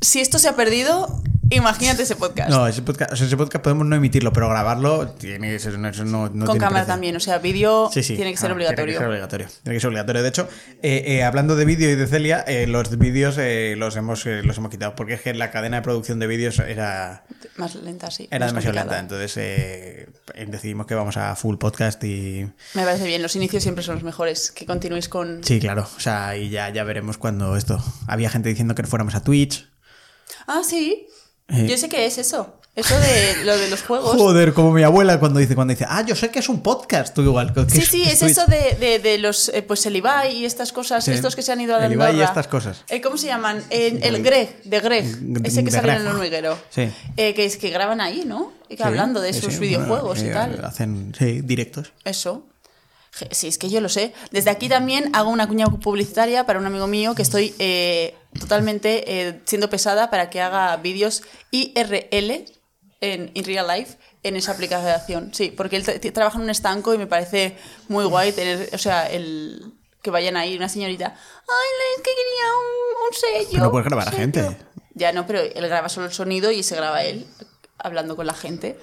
[0.00, 2.50] Si esto se ha perdido, Imagínate ese podcast.
[2.50, 5.78] No, ese podcast, o sea, ese podcast podemos no emitirlo, pero grabarlo tiene que ser.
[5.78, 8.16] no, eso no, no Con cámara también, o sea, vídeo Sí, sí.
[8.16, 8.84] tiene que ser Ah, obligatorio.
[8.84, 9.46] Tiene que ser obligatorio.
[9.62, 10.22] Tiene que ser obligatorio.
[10.22, 10.48] De hecho,
[10.82, 14.42] eh, eh, hablando de vídeo y de Celia, eh, los vídeos eh, los, hemos, eh,
[14.42, 17.24] los hemos quitado porque es que la cadena de producción de vídeos era,
[17.56, 18.28] Más lenta, sí.
[18.30, 19.00] era demasiado complicada.
[19.02, 19.14] lenta.
[19.16, 20.08] Entonces eh,
[20.48, 22.46] decidimos que vamos a full podcast y.
[22.74, 24.50] Me parece bien, los inicios siempre son los mejores.
[24.50, 25.42] Que continuéis con.
[25.44, 25.88] Sí, claro.
[25.96, 27.82] O sea, y ya, ya veremos cuando esto.
[28.06, 29.66] Había gente diciendo que fuéramos a Twitch.
[30.46, 31.06] Ah, sí.
[31.48, 31.66] Eh.
[31.68, 32.54] Yo sé qué es eso.
[32.74, 34.14] Eso de lo de los juegos.
[34.16, 37.12] Joder, como mi abuela cuando dice, cuando dice, ah, yo sé que es un podcast,
[37.12, 37.52] tú igual.
[37.52, 38.30] ¿qué Sí, sí, es Twitch?
[38.30, 41.10] eso de, de, de los, eh, pues el Ibai y estas cosas, Sí.
[41.10, 42.84] estos que se han ido a El Ibai y estas cosas.
[42.88, 43.64] Eh, ¿Cómo se llaman?
[43.70, 45.06] El Greg, de Greg,
[45.42, 46.56] ese que sale en el hormiguero.
[46.70, 46.88] Sí.
[47.16, 48.52] Que es que graban ahí, ¿no?
[48.68, 50.64] Y que Sí, hablando de sus videojuegos bueno, y tal.
[50.64, 51.92] Hacen, sí, directos.
[52.04, 52.44] Eso.
[53.30, 54.12] Sí, es que yo lo sé.
[54.30, 59.04] Desde aquí también hago una cuña publicitaria para un amigo mío que estoy eh, totalmente
[59.28, 62.44] eh, siendo pesada para que haga vídeos IRL
[63.00, 65.32] en in real life en esa aplicación.
[65.34, 67.56] Sí, porque él tra- trabaja en un estanco y me parece
[67.88, 69.72] muy guay tener, o sea, el
[70.02, 71.06] que vayan ahí una señorita.
[71.16, 73.48] Ay, es que quería un, un sello.
[73.52, 74.42] Pero no puedes grabar a gente.
[74.42, 74.56] sello".
[74.94, 77.26] Ya no, pero él graba solo el sonido y se graba él
[77.78, 78.78] hablando con la gente.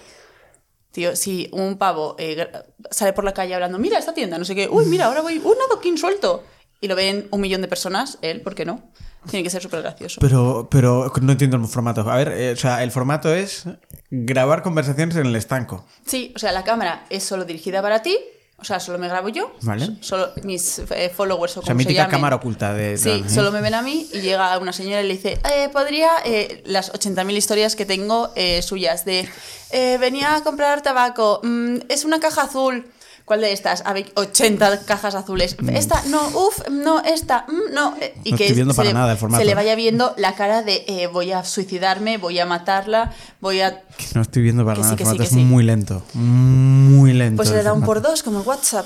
[0.96, 2.50] Tío, si un pavo eh,
[2.90, 5.40] sale por la calle hablando, mira esta tienda, no sé qué, uy, mira, ahora voy,
[5.40, 6.46] un adoquín suelto.
[6.80, 8.82] Y lo ven un millón de personas, él, ¿por qué no?
[9.30, 10.22] Tiene que ser súper gracioso.
[10.22, 12.10] Pero, pero no entiendo el formato.
[12.10, 13.66] A ver, eh, o sea, el formato es
[14.10, 15.86] grabar conversaciones en el estanco.
[16.06, 18.18] Sí, o sea, la cámara es solo dirigida para ti,
[18.58, 19.54] o sea, solo me grabo yo.
[19.62, 19.98] Vale.
[20.00, 22.12] Solo mis eh, followers o O sea, como se mítica llamen.
[22.12, 22.98] cámara oculta de.
[22.98, 26.10] Sí, solo me ven a mí y llega una señora y le dice, eh, podría,
[26.24, 29.28] eh, las 80.000 historias que tengo eh, suyas de,
[29.72, 32.88] eh, venía a comprar tabaco, mm, es una caja azul.
[33.26, 33.82] ¿Cuál de estas?
[33.88, 35.58] A ver, 80 cajas azules.
[35.74, 37.96] Esta, no, uff, no, esta, mm, no.
[38.00, 39.42] eh, Y No que estoy viendo se, para le, nada el formato.
[39.42, 43.62] se le vaya viendo la cara de eh, voy a suicidarme, voy a matarla, voy
[43.62, 43.82] a...
[43.98, 44.90] Que No estoy viendo para Que nada.
[44.90, 45.36] sí, el sí, formato es sí.
[45.44, 46.04] muy lento.
[46.14, 47.38] Muy lento.
[47.38, 48.86] Pues le da un por dos, como el WhatsApp.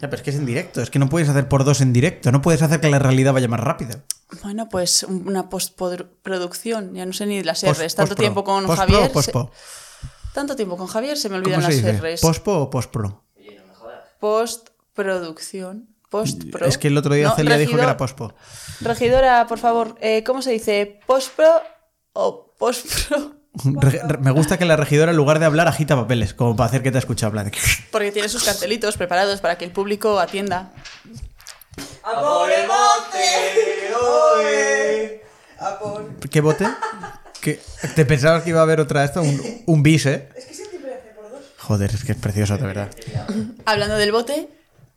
[0.00, 0.80] Ya, pero es que es en directo.
[0.80, 2.32] Es que no puedes hacer por dos en directo.
[2.32, 4.00] No puedes hacer que la realidad vaya más rápido.
[4.42, 7.94] Bueno, pues una postproducción, ya no sé ni las Post- R's.
[7.94, 9.10] Tanto tiempo con Postpro Javier...
[9.14, 9.32] o se-.
[10.32, 12.14] Tanto tiempo con Javier se me ¿Cómo olvidan se las dice?
[12.14, 12.20] R's.
[12.20, 13.23] ¿Pospo o postpro?
[14.24, 15.88] Postproducción.
[16.08, 16.64] Postpro.
[16.66, 18.34] Es que el otro día No, Celia dijo que regidor- era pospo.
[18.80, 21.00] Regidora, por favor, eh, ¿cómo se dice?
[21.06, 21.46] ¿Postpro
[22.14, 23.32] o postpro?
[23.64, 26.68] Re- re- me gusta que la regidora, en lugar de hablar, agita papeles, como para
[26.68, 27.50] hacer que te escuche hablar.
[27.92, 30.72] Porque tiene sus cartelitos preparados para que el público atienda.
[32.04, 33.94] ¡A por el bote!
[34.00, 35.22] ¡Oe!
[35.58, 36.28] ¡A por...
[36.30, 36.66] ¿Qué bote?
[37.40, 37.60] ¿Qué?
[37.94, 39.20] ¿Te pensabas que iba a haber otra esto?
[39.22, 40.28] Un, un bis, ¿eh?
[40.36, 41.42] Es que siempre hace por dos.
[41.66, 42.90] Joder, es que es precioso, de verdad.
[43.64, 44.48] Hablando del bote,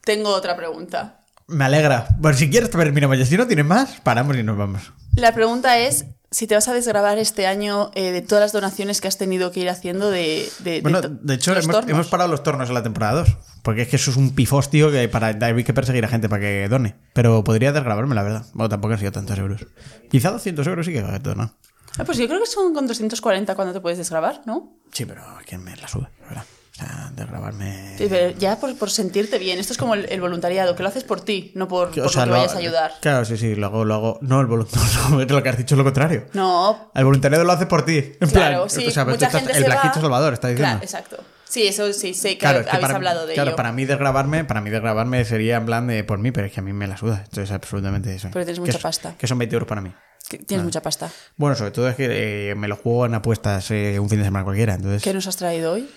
[0.04, 1.22] tengo otra pregunta.
[1.48, 2.08] Me alegra.
[2.18, 3.26] Bueno, si quieres terminamos ya.
[3.26, 4.82] Si no tienes más, paramos y nos vamos.
[5.16, 9.00] La pregunta es si te vas a desgrabar este año eh, de todas las donaciones
[9.00, 12.30] que has tenido que ir haciendo de, de, Bueno, to- de hecho, hemos, hemos parado
[12.30, 13.38] los tornos en la temporada 2.
[13.64, 16.42] Porque es que eso es un pifostio que para hay que perseguir a gente para
[16.42, 16.96] que done.
[17.14, 18.46] Pero podría desgrabarme, la verdad.
[18.54, 19.66] Bueno, tampoco han sido tantos euros.
[20.12, 21.54] Quizá 200 euros sí que dona.
[21.98, 24.78] Ah, pues yo creo que son con 240 cuando te puedes desgrabar, ¿no?
[24.92, 26.44] Sí, pero que me la sube, la verdad.
[26.78, 27.96] O sea, desgrabarme.
[27.98, 29.58] Sí, pero ya por, por sentirte bien.
[29.58, 32.14] Esto es como el, el voluntariado, que lo haces por ti, no por, Que, por
[32.16, 32.92] lo que lo- vayas a ayudar.
[33.02, 34.20] Claro, sí, sí, lo hago, lo hago.
[34.22, 35.26] No, el voluntariado.
[35.28, 36.26] lo que has dicho es lo contrario.
[36.34, 37.98] No, El voluntariado lo hace por ti.
[38.20, 38.86] En claro, plan, sí.
[38.88, 40.02] o sea, mucha estás- gente el se Blanquito va...
[40.02, 40.70] Salvador, está diciendo.
[40.80, 41.24] Claro, exacto.
[41.50, 43.56] Sí, eso sí, sé que Claro, que habéis para, hablado de claro, ello.
[43.56, 46.60] para mí desgrabarme, para mí desgrabarme sería en plan de por mí, pero es que
[46.60, 47.24] a mí me la suda.
[47.24, 48.28] Entonces, absolutamente eso.
[48.34, 49.16] Pero tienes Que mucha es- pasta.
[49.18, 49.92] Que son 20 euros para mí.
[50.30, 51.10] Que Tienes mucha pasta.
[51.38, 54.26] Bueno, sobre todo es que eh, me lo juego en apuestas eh, un fin de
[54.26, 54.76] semana cualquiera.
[54.76, 55.90] Entonces, ¿Qué nos has traído hoy?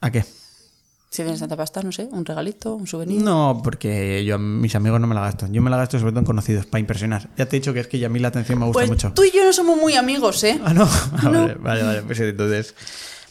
[0.00, 0.24] ¿A qué?
[1.10, 3.22] Si tienes tanta pasta, no sé, un regalito, un souvenir.
[3.22, 5.46] No, porque yo a mis amigos no me la gasto.
[5.50, 7.30] Yo me la gasto sobre todo en conocidos, para impresionar.
[7.36, 9.12] Ya te he dicho que es que a mí la atención me gusta pues mucho.
[9.14, 10.60] tú y yo no somos muy amigos, ¿eh?
[10.62, 10.84] Ah, no.
[11.16, 12.02] Ah, Vale, vale, vale.
[12.02, 12.74] Pues entonces.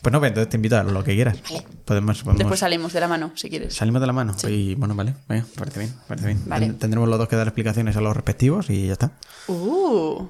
[0.01, 1.37] Pues no, pues entonces te invito a lo que quieras.
[1.85, 3.75] Podemos, podemos- Después salimos de la mano, si quieres.
[3.75, 4.35] Salimos de la mano.
[4.47, 5.13] Y bueno, vale.
[5.27, 5.93] Venga, parece bien.
[6.07, 6.41] Parece bien.
[6.47, 6.65] Vale.
[6.67, 9.11] Ten- Tendremos los dos que dar explicaciones a los respectivos y ya está.
[9.47, 10.27] Uh.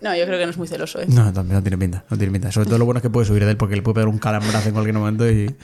[0.00, 1.06] No, yo creo que no es muy celoso, ¿eh?
[1.08, 2.04] No, también no tiene pinta.
[2.10, 2.52] No tiene pinta.
[2.52, 4.18] Sobre todo lo bueno es que puedes subir de él porque le puede pegar un
[4.18, 5.54] calambrazo en cualquier momento y.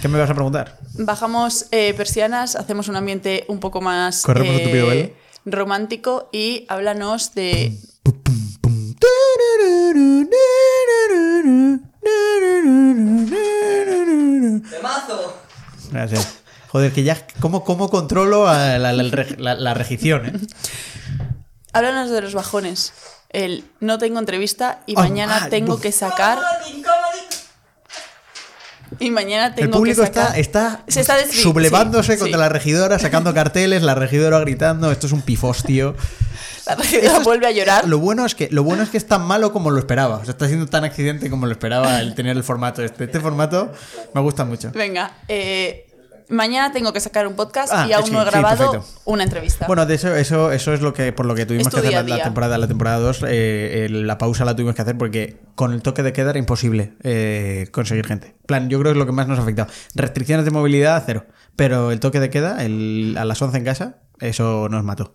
[0.00, 0.78] ¿Qué me vas a preguntar?
[0.94, 5.10] Bajamos eh, persianas, hacemos un ambiente un poco más Corremos eh, tupido velo.
[5.44, 8.94] romántico y háblanos de Pum, pum, pum.
[14.70, 15.36] ¡Temazo!
[15.90, 16.38] Gracias.
[16.68, 17.26] Joder, que ya.
[17.40, 20.32] ¿Cómo, cómo controlo a la, la- la regición, eh?
[21.74, 22.92] Háblanos de los bajones.
[23.28, 25.82] El no tengo entrevista y mañana ah, tengo buf.
[25.82, 26.38] que sacar
[29.00, 32.40] y mañana tengo El público que sacar está, está Se está sublevándose sí, contra sí.
[32.40, 34.90] la regidora, sacando carteles, la regidora gritando.
[34.92, 35.96] Esto es un pifostio.
[36.66, 37.88] La regidora vuelve a llorar.
[37.88, 40.16] Lo bueno es que lo bueno es que es tan malo como lo esperaba.
[40.18, 43.04] O sea, está siendo tan accidente como lo esperaba el tener el formato este.
[43.04, 43.72] Este formato
[44.14, 44.70] me gusta mucho.
[44.72, 45.86] Venga, eh,
[46.28, 49.00] mañana tengo que sacar un podcast Ah, y aún sí, no he sí, grabado perfecto.
[49.04, 49.66] una entrevista.
[49.66, 52.02] Bueno, de eso, eso, eso es lo que por lo que tuvimos que hacer la,
[52.02, 53.24] la temporada, la temporada 2.
[53.90, 57.68] la pausa la tuvimos que hacer porque con el toque de queda era imposible eh,
[57.72, 58.28] conseguir gente.
[58.28, 59.70] En plan, yo creo que es lo que más nos ha afectado.
[59.94, 61.26] Restricciones de movilidad, cero.
[61.56, 65.14] Pero el toque de queda, el, a las 11 en casa, eso nos mató.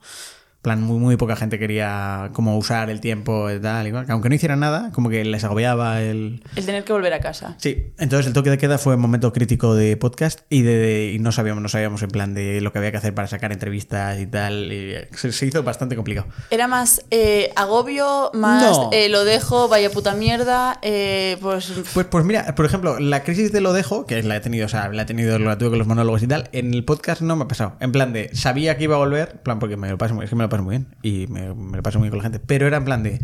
[0.59, 4.05] En plan, muy, muy poca gente quería como usar el tiempo y tal, igual.
[4.09, 7.55] Aunque no hicieran nada, como que les agobiaba el, El tener que volver a casa.
[7.59, 11.19] Sí, entonces el toque de queda fue un momento crítico de podcast y, de, y
[11.19, 14.19] no sabíamos, no sabíamos en plan de lo que había que hacer para sacar entrevistas
[14.19, 14.69] y tal.
[14.73, 16.27] y se, se hizo bastante complicado.
[16.51, 18.89] Era más eh, agobio, más No.
[18.91, 20.77] eh, lo dejo, vaya puta mierda.
[20.81, 24.39] eh, pues Pues, pues mira, por ejemplo, la crisis de lo dejo, que la he
[24.41, 26.83] tenido, o sea, la he tenido, la tuve con los monólogos y tal, en el
[26.83, 27.77] podcast no me ha pasado.
[27.79, 30.35] En plan de, sabía que iba a volver, plan, porque me lo paso, es que
[30.35, 32.39] me lo paso muy bien y me, me lo paso muy bien con la gente,
[32.39, 33.19] pero era en plan de,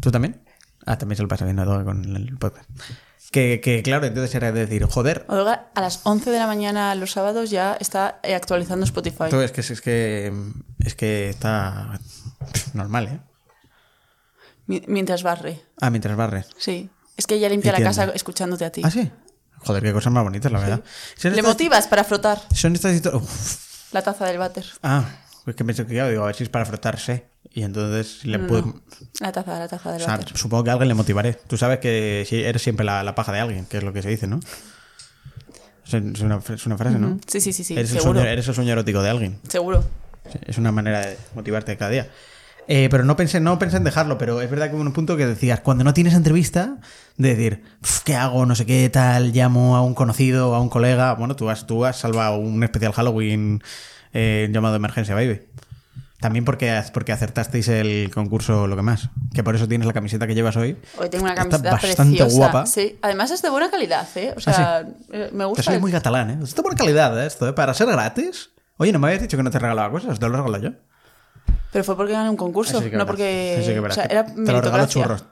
[0.00, 0.42] ¿tú también?
[0.86, 2.68] Ah, también se lo pasa bien a todo con el podcast.
[3.32, 6.94] Que, que claro, entonces era de decir, joder, Olga, a las 11 de la mañana
[6.96, 9.26] los sábados ya está eh, actualizando Spotify.
[9.30, 10.32] Todo es que es que
[10.80, 12.00] es que está
[12.74, 13.20] normal, ¿eh?
[14.66, 15.60] Mi- mientras barre.
[15.80, 16.48] Ah, mientras barres.
[16.58, 16.90] Sí.
[17.16, 17.96] Es que ella limpia la Entiendo.
[18.02, 18.82] casa escuchándote a ti.
[18.84, 19.10] Ah, sí.
[19.58, 20.82] Joder, qué cosas más bonitas, la verdad.
[21.16, 23.88] Son Le estas- motivas para frotar Son estas historias.
[23.92, 24.64] la taza del váter.
[24.82, 25.04] Ah,
[25.46, 27.26] es que pensé que ya digo, a ver si es para frotarse.
[27.52, 28.66] Y entonces le No, puedo.
[28.66, 28.80] no.
[29.20, 30.36] La taza, la taza O del sea, váter.
[30.36, 31.32] supongo que a alguien le motivaré.
[31.34, 34.08] Tú sabes que eres siempre la, la paja de alguien, que es lo que se
[34.08, 34.38] dice, ¿no?
[35.86, 37.18] Es una, es una frase, ¿no?
[37.26, 37.74] Sí, sí, sí, sí.
[37.74, 39.38] eres, el sueño, eres el sueño erótico de alguien.
[39.48, 39.84] Seguro.
[40.46, 42.08] Es una manera de motivarte cada día.
[42.68, 45.16] Eh, pero no pensé, no pensé en dejarlo, pero es verdad que hubo un punto
[45.16, 46.76] que decías, cuando no tienes entrevista,
[47.16, 48.46] de decir, "Uf, ¿qué hago?
[48.46, 51.14] No sé qué tal, llamo a un conocido, a un colega.
[51.14, 53.60] Bueno, tú has, tú has salvado un especial Halloween
[54.12, 55.42] eh, llamado Emergencia Baby.
[56.20, 59.08] También porque, porque acertasteis el concurso lo que más.
[59.32, 60.76] Que por eso tienes la camiseta que llevas hoy.
[60.98, 62.36] Hoy tengo una Está camiseta bastante preciosa.
[62.36, 62.66] guapa.
[62.66, 62.98] Sí.
[63.00, 64.34] Además es de buena calidad, ¿eh?
[64.36, 64.80] O sea,
[65.12, 65.62] eh, me Te gusta.
[65.62, 66.38] sale el- muy catalán, ¿eh?
[66.44, 67.26] Está buena calidad ¿eh?
[67.26, 67.54] esto, ¿eh?
[67.54, 68.50] Para ser gratis.
[68.76, 70.18] Oye, ¿no me habías dicho que no te regalaba cosas?
[70.18, 70.70] ¿Te lo regalo yo?
[71.72, 73.62] Pero fue porque gané un concurso, no porque.
[73.64, 75.24] Que o sea, era te lo regalo churros.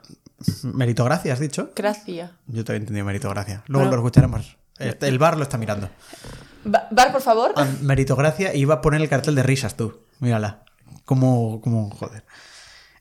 [0.63, 1.69] Meritocracia, has dicho.
[1.75, 2.31] Gracia.
[2.47, 3.61] Yo te había entendido meritocracia.
[3.67, 3.97] Luego Bueno.
[3.97, 4.57] lo escucharemos.
[4.79, 5.89] Este- El bar lo está mirando.
[6.63, 7.53] Ba- Bar, por favor.
[7.55, 10.01] Ah, Meritocracia y iba a poner el cartel de risas tú.
[10.19, 10.63] Mírala.
[11.05, 12.23] Como, como, joder.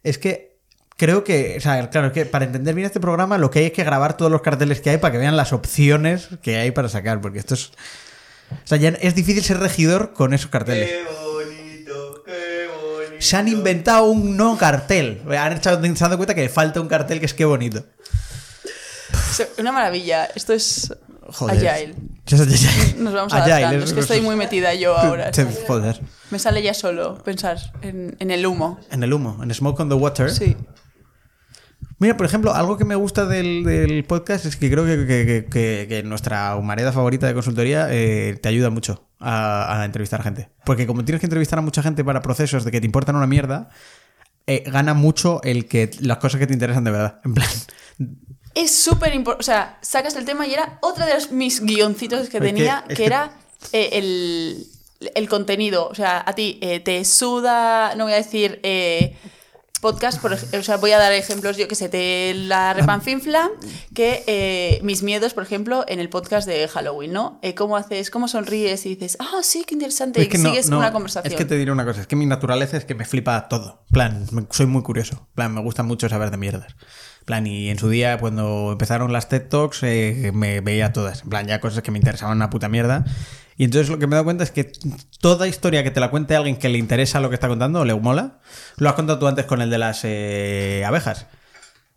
[0.02, 0.56] Es que
[0.96, 3.66] creo que, o sea, claro, es que para entender bien este programa lo que hay
[3.66, 6.70] es que grabar todos los carteles que hay para que vean las opciones que hay
[6.70, 7.72] para sacar, porque esto es...
[8.50, 10.88] O sea, ya es difícil ser regidor con esos carteles.
[10.88, 13.16] Qué bonito, qué bonito.
[13.22, 15.22] Se han inventado un no cartel.
[15.38, 17.84] Han echado, se han dado cuenta que falta un cartel que es que bonito.
[19.58, 20.24] Una maravilla.
[20.34, 20.94] Esto es.
[21.30, 21.68] Joder.
[21.68, 21.94] Agile.
[22.30, 22.96] Es.
[22.96, 23.84] Nos vamos Agile, adaptando.
[23.84, 25.30] Es que estoy muy metida yo ahora.
[25.66, 26.00] Joder.
[26.30, 28.78] Me sale ya solo pensar en, en el humo.
[28.90, 30.30] En el humo, en Smoke on the Water.
[30.30, 30.56] Sí.
[32.00, 35.26] Mira, por ejemplo, algo que me gusta del, del podcast es que creo que, que-
[35.26, 40.22] que- que- que nuestra humareda favorita de consultoría eh, te ayuda mucho a, a entrevistar
[40.22, 40.48] gente.
[40.64, 43.26] Porque como tienes que entrevistar a mucha gente para procesos de que te importan una
[43.26, 43.70] mierda,
[44.46, 47.20] eh, gana mucho el que las cosas que te interesan de verdad.
[47.24, 47.48] En plan,
[48.54, 49.40] Es súper importante.
[49.42, 52.88] O sea, sacas el tema y era otra de los, mis guioncitos que tenía, es
[52.88, 53.32] que, que- era
[53.72, 54.66] eh, el,
[55.14, 55.88] el contenido.
[55.88, 59.16] O sea, a ti eh, te suda, no voy a decir eh,
[59.80, 63.48] podcast, por o sea, voy a dar ejemplos, yo que sé, te la repanfinfla,
[63.94, 67.40] que mis miedos, por ejemplo, en el podcast de Halloween, ¿no?
[67.56, 70.68] ¿Cómo haces, cómo sonríes y dices, ah, sí, qué interesante, es y que no- sigues
[70.68, 71.32] no, una conversación.
[71.32, 73.84] Es que te diré una cosa, es que mi naturaleza es que me flipa todo.
[73.90, 75.28] Plan, soy muy curioso.
[75.34, 76.76] Plan, me gusta mucho saber de mierdas.
[77.24, 81.22] Plan, y en su día, cuando empezaron las TED Talks, eh, me veía todas.
[81.22, 83.04] Plan, ya cosas que me interesaban una puta mierda.
[83.56, 84.70] Y entonces lo que me he dado cuenta es que
[85.20, 87.84] toda historia que te la cuente alguien que le interesa lo que está contando o
[87.84, 88.38] le mola,
[88.76, 91.26] lo has contado tú antes con el de las eh, abejas.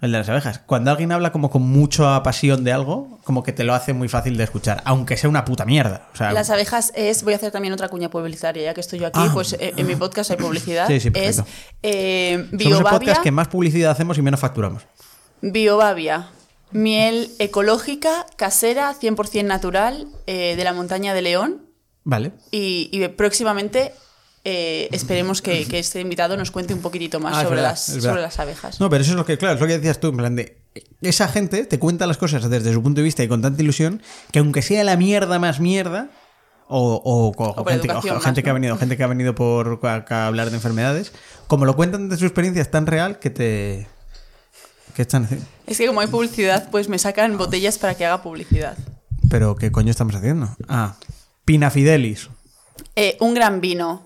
[0.01, 0.59] El de las abejas.
[0.65, 4.09] Cuando alguien habla como con mucha pasión de algo, como que te lo hace muy
[4.09, 6.07] fácil de escuchar, aunque sea una puta mierda.
[6.13, 8.97] O sea, Las abejas es, voy a hacer también otra cuña publicitaria, ya que estoy
[8.99, 9.29] yo aquí, Ah.
[9.31, 10.87] pues eh, en mi podcast hay publicidad.
[10.87, 11.43] Sí, sí, es
[11.83, 14.83] eh, somos el podcast que más publicidad hacemos y menos facturamos.
[15.41, 16.29] Biobabia,
[16.71, 21.65] miel ecológica, casera, 100% natural, eh, de la montaña de León.
[22.03, 22.31] Vale.
[22.49, 23.93] Y, y próximamente
[24.43, 27.81] eh, esperemos que, que este invitado nos cuente un poquitito más Ah, sobre, verdad, las,
[27.85, 28.79] sobre abejas.
[28.79, 30.57] No, pero eso es lo que, claro, es lo que decías tú, en plan de.
[31.01, 34.01] Esa gente te cuenta las cosas desde su punto de vista y con tanta ilusión
[34.31, 36.09] que aunque sea la mierda más mierda,
[36.67, 39.79] o, o- o- o por gente, más, que ha venido, gente que ha venido por
[39.83, 41.11] a- a hablar de enfermedades,
[41.47, 43.87] como lo cuentan de su experiencia es tan real que te.
[44.95, 45.27] que están.
[45.67, 48.77] Es que como hay publicidad, pues me sacan botellas para que haga publicidad.
[49.29, 50.55] Pero ¿qué coño estamos haciendo?
[50.69, 50.95] Ah,
[51.45, 52.29] Pina Fidelis.
[52.95, 54.05] Eh, un gran vino.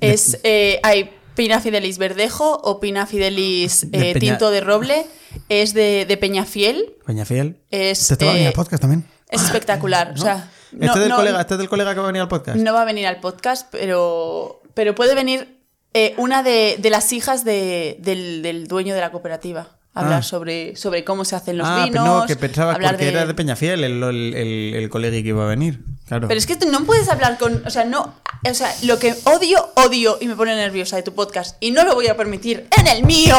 [0.00, 5.06] Es, eh, hay Pina Fidelis Verdejo o Pina Fidelis De eh, Peña- Tinto de Roble
[5.48, 6.94] es de, de Peñafiel.
[7.06, 7.56] Peñafiel.
[7.70, 9.04] Es, Este va a venir al podcast también.
[9.28, 10.12] es espectacular.
[10.14, 12.28] O sea, no, este, del no- colega, este del colega que va a venir al
[12.28, 12.58] podcast.
[12.58, 15.58] no va a venir al podcast, pero, pero puede venir
[15.94, 19.76] eh, una de, de las hijas de- del, del dueño de la cooperativa.
[19.92, 20.22] a Hablar Ah.
[20.22, 22.04] sobre, sobre cómo se hacen los ah, vinos.
[22.06, 25.44] no, que pensaba porque de- era de Peñafiel el, el, el, el colega que iba
[25.44, 25.80] a venir.
[26.10, 26.26] Claro.
[26.26, 27.64] Pero es que tú no puedes hablar con.
[27.64, 28.16] O sea, no.
[28.48, 31.84] O sea, lo que odio, odio y me pone nerviosa de tu podcast y no
[31.84, 33.36] lo voy a permitir en el mío,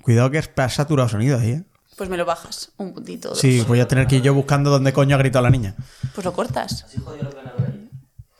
[0.00, 1.62] Cuidado que has saturado sonido ahí, ¿eh?
[1.96, 3.28] pues me lo bajas un puntito.
[3.30, 3.38] dos.
[3.38, 5.74] Sí, voy a tener que ir yo buscando dónde coño ha gritado la niña.
[6.14, 6.84] Pues lo cortas.
[6.84, 7.63] Así jodió el ordenador ahí.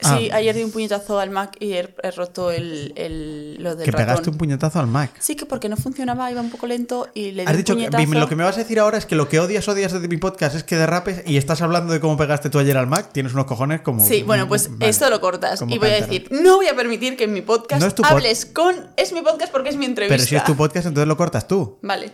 [0.05, 0.37] Sí, Ah.
[0.37, 3.93] ayer di un puñetazo al Mac y he, he roto el, el- lo del que
[3.93, 5.11] pegaste un puñetazo al Mac.
[5.19, 7.75] Sí, que porque no funcionaba, iba un poco lento y le di Has un dicho
[7.77, 8.19] que puñetazo.
[8.21, 10.17] lo que me vas a decir ahora es que lo que odias, odias de mi
[10.17, 13.11] podcast es que derrapes y estás hablando de cómo pegaste tú ayer al Mac.
[13.13, 14.07] Tienes unos cojones como.
[14.07, 14.89] Sí, bueno, pues Vale.
[14.91, 15.63] esto lo cortas.
[15.69, 18.03] Y voy a decir, no voy a permitir que en mi podcast No es tu
[18.03, 18.75] pod- hables con...
[18.97, 20.15] Es mi podcast porque es mi entrevista.
[20.17, 21.79] Pero si es tu podcast, entonces lo cortas tú.
[21.83, 22.13] Vale.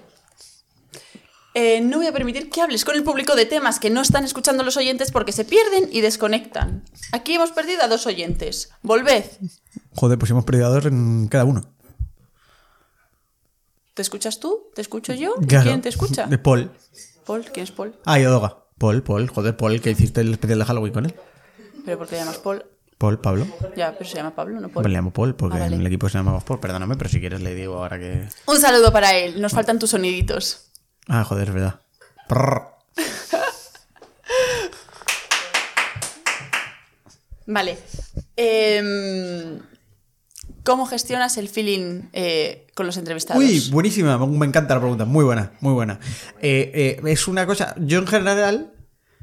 [1.54, 4.24] Eh, no voy a permitir que hables con el público de temas que no están
[4.24, 6.84] escuchando los oyentes porque se pierden y desconectan.
[7.12, 8.70] Aquí hemos perdido a dos oyentes.
[8.82, 9.24] Volved.
[9.96, 11.62] Joder, pues hemos perdido a dos en cada uno.
[13.94, 14.70] ¿Te escuchas tú?
[14.74, 15.34] ¿Te escucho yo?
[15.42, 15.64] ¿Y Claro.
[15.70, 16.26] ¿Quién te escucha?
[16.26, 16.70] De Paul.
[17.26, 17.44] Paul.
[17.52, 17.94] ¿Quién es Paul?
[18.04, 18.64] Ah, y Odoga.
[18.78, 19.28] Paul, Paul.
[19.28, 21.14] Joder, Paul, que hiciste el especial de Halloween con él.
[21.84, 22.64] ¿Pero por qué llamas Paul?
[22.96, 23.46] Paul, Pablo.
[23.76, 24.82] Ya, pero se llama Pablo, no Paul.
[24.84, 25.74] Pues le llamo Paul porque Ah, vale.
[25.74, 26.60] en el equipo se llamaba Paul.
[26.60, 28.28] Perdóname, pero si quieres le digo ahora que.
[28.46, 29.40] Un saludo para él.
[29.40, 30.69] Nos faltan tus soniditos.
[31.08, 31.80] Ah, joder, es verdad.
[37.46, 37.78] Vale.
[38.36, 39.60] Em,
[40.62, 43.42] ¿Cómo gestionas el feeling eh, con los entrevistados?
[43.42, 45.98] Uy, buenísima, me encanta la pregunta, muy buena, muy buena.
[46.42, 48.72] Eh, eh, es una cosa, yo en general,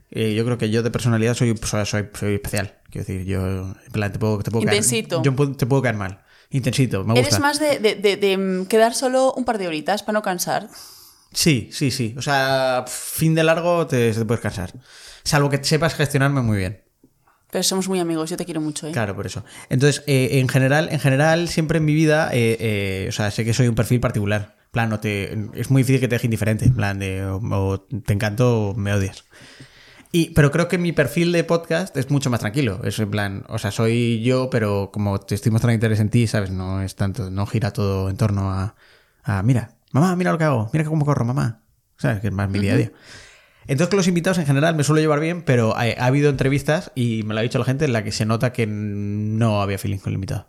[0.10, 2.80] yo creo que yo de personalidad soy, soy, soy, soy especial.
[2.90, 5.22] Quiero decir, yo en plan, te puedo, te puedo Intensito.
[5.22, 5.36] caer.
[5.36, 6.22] Yo te puedo caer mal.
[6.50, 7.28] Intensito, me gusta.
[7.28, 10.22] ¿Eres más de, de- de- de, mm, quedar solo un par de horitas para no
[10.24, 10.70] cansar?
[11.38, 12.16] Sí, sí, sí.
[12.18, 14.74] O sea, fin de largo te, te puedes cansar.
[15.24, 16.82] Salvo que sepas gestionarme muy bien.
[17.52, 18.88] Pero somos muy amigos, yo te quiero mucho.
[18.88, 18.92] ¿eh?
[18.92, 19.46] Claro, por eso.
[19.70, 23.46] Entonces, eh, en general, en general, siempre en mi vida, eh, eh, o sea, sé
[23.46, 24.58] que soy un perfil particular.
[24.72, 26.66] Plan, no te, es muy difícil que te deje indiferente.
[26.66, 29.24] En plan, de, o, o te encanto o me odias.
[30.12, 32.82] Y, pero creo que mi perfil de podcast es mucho más tranquilo.
[32.84, 36.26] Es en plan, o sea, soy yo, pero como te estoy mostrando interés en ti,
[36.26, 36.50] ¿sabes?
[36.50, 38.76] No es tanto, no gira todo en torno a,
[39.22, 41.64] a mira, mamá, mira lo que hago, mira cómo corro, mamá.
[41.98, 42.20] ¿Sabes?
[42.20, 42.92] Que es más mi día a día.
[43.68, 46.92] Entonces con los invitados en general me suelo llevar bien, pero ha, ha habido entrevistas,
[46.96, 49.78] y me lo ha dicho la gente, en la que se nota que no había
[49.78, 50.48] feeling con el invitado.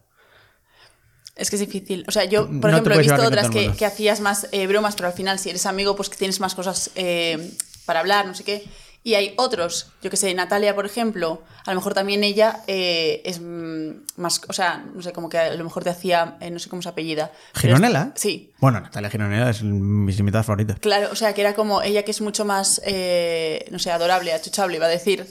[1.39, 2.05] Es que es difícil.
[2.09, 4.97] O sea, yo, por No ejemplo, he visto otras que, que hacías más eh, bromas,
[4.97, 7.53] pero al final, si eres amigo, pues que tienes más cosas eh,
[7.87, 8.65] para hablar, no sé qué.
[9.05, 13.23] Y hay otros, yo que sé, Natalia, por ejemplo, a lo mejor también ella eh,
[13.25, 16.51] es mm, más, o sea, no sé, como que a lo mejor te hacía, eh,
[16.51, 17.33] no sé cómo se apellida.
[17.55, 18.13] es- ¿Gironela?
[18.17, 18.53] Sí.
[18.59, 20.79] Bueno, Natalia Gironela es mis invitados favoritos.
[20.81, 24.33] Claro, o sea, que era como ella que es mucho más, eh, no sé, adorable,
[24.33, 25.27] achuchable, iba a decir,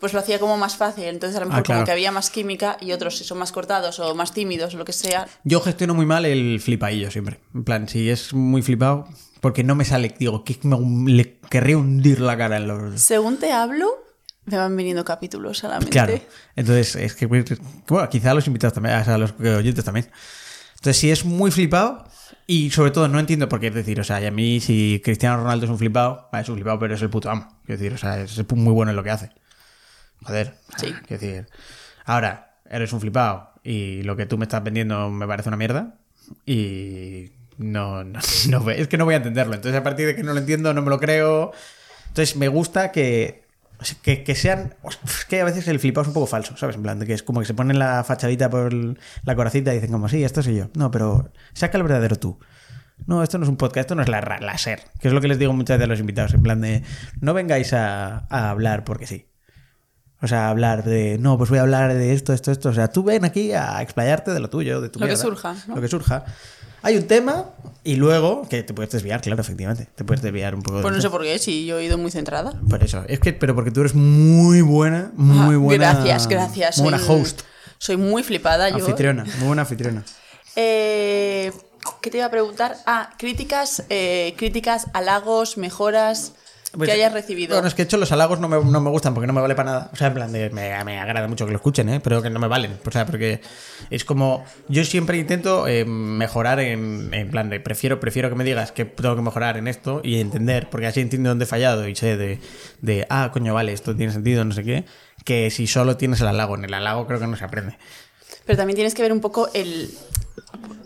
[0.00, 1.04] pues lo hacía como más fácil.
[1.04, 1.78] Entonces, a lo mejor Ah, claro.
[1.80, 4.78] como que había más química y otros, si son más cortados o más tímidos o
[4.78, 7.38] lo que sea, Yo gestiono muy mal el flipaillo siempre.
[7.54, 9.06] En plan, si es muy flipado,
[9.42, 13.00] porque no me sale, digo, que me, le querría hundir la cara en los...
[13.00, 13.88] según te hablo,
[14.44, 15.90] me van viniendo capítulos a la mente.
[15.90, 16.20] Claro.
[16.54, 17.44] Entonces, es que, bueno,
[18.08, 20.08] quizá a los invitados también, o sea, a los oyentes también.
[20.76, 22.06] Entonces, si es muy flipado,
[22.46, 25.02] y sobre todo no entiendo por qué, es decir, o sea, y a mí, si
[25.02, 27.48] Cristiano Ronaldo es un flipado, vale, es un flipado, pero es el puto amo.
[27.66, 29.32] Quiero decir, o sea, es muy bueno en lo que hace.
[30.22, 30.54] Joder.
[30.76, 30.94] Sí.
[31.08, 31.48] Quiero decir,
[32.04, 35.98] ahora, eres un flipado y lo que tú me estás vendiendo me parece una mierda,
[36.46, 39.54] y no, no, no es que no voy a entenderlo.
[39.54, 41.52] Entonces, a partir de que no lo entiendo, no me lo creo.
[42.08, 43.44] Entonces, me gusta que,
[44.02, 44.74] que, que sean.
[44.84, 46.76] Es que a veces el flipado es un poco falso, ¿sabes?
[46.76, 49.92] En plan, que es como que se ponen la fachadita por la coracita y dicen,
[49.92, 50.70] como, sí, esto soy yo.
[50.74, 52.38] No, pero saca el verdadero tú.
[53.06, 54.82] No, esto no es un podcast, esto no es la, la ser.
[55.00, 56.34] Que es lo que les digo muchas veces a los invitados.
[56.34, 56.82] En plan de,
[57.20, 59.26] no vengáis a hablar porque sí.
[60.22, 62.68] O sea, hablar de, no, pues voy a hablar de esto, esto, esto.
[62.68, 65.54] O sea, tú ven aquí a explayarte de lo tuyo, de tu Lo que surja,
[65.66, 65.74] ¿no?
[65.76, 66.24] Lo que surja.
[66.84, 67.46] Hay un tema
[67.84, 69.88] y luego, que te puedes desviar, claro, efectivamente.
[69.94, 70.76] Te puedes desviar un poco.
[70.78, 72.52] de Pues no sé por qué, si yo he ido muy centrada.
[72.68, 73.04] Por eso.
[73.08, 75.92] Es que, pero porque tú eres muy buena, muy Ah, buena.
[75.94, 76.78] Gracias, gracias.
[76.78, 77.42] Muy buena soy- host.
[77.78, 78.76] Soy muy flipada yo.
[78.76, 80.04] Anfitriona, muy buena anfitriona.
[80.56, 81.50] Eh,
[82.00, 82.76] ¿Qué te iba a preguntar?
[82.86, 86.32] Ah, críticas, eh, críticas, halagos, mejoras
[86.76, 87.54] Pues, que hayas recibido.
[87.54, 89.42] Bueno, es que de hecho los halagos no me, no me gustan porque no me
[89.42, 89.90] vale para nada.
[89.92, 90.48] O sea, en plan de.
[90.50, 92.00] Me, me agrada mucho que lo escuchen, ¿eh?
[92.00, 92.78] Pero que no me valen.
[92.86, 93.40] O sea, porque
[93.90, 94.44] es como.
[94.68, 97.60] Yo siempre intento eh, mejorar en, en plan de.
[97.60, 101.00] Prefiero, prefiero que me digas que tengo que mejorar en esto y entender, porque así
[101.00, 102.38] entiendo dónde he fallado y sé de.
[102.80, 104.84] de ah, coño, vale, esto tiene sentido, no sé qué.
[105.24, 106.56] Que si solo tienes el halago.
[106.56, 107.76] En el halago creo que no se aprende.
[108.46, 109.90] Pero también tienes que ver un poco el...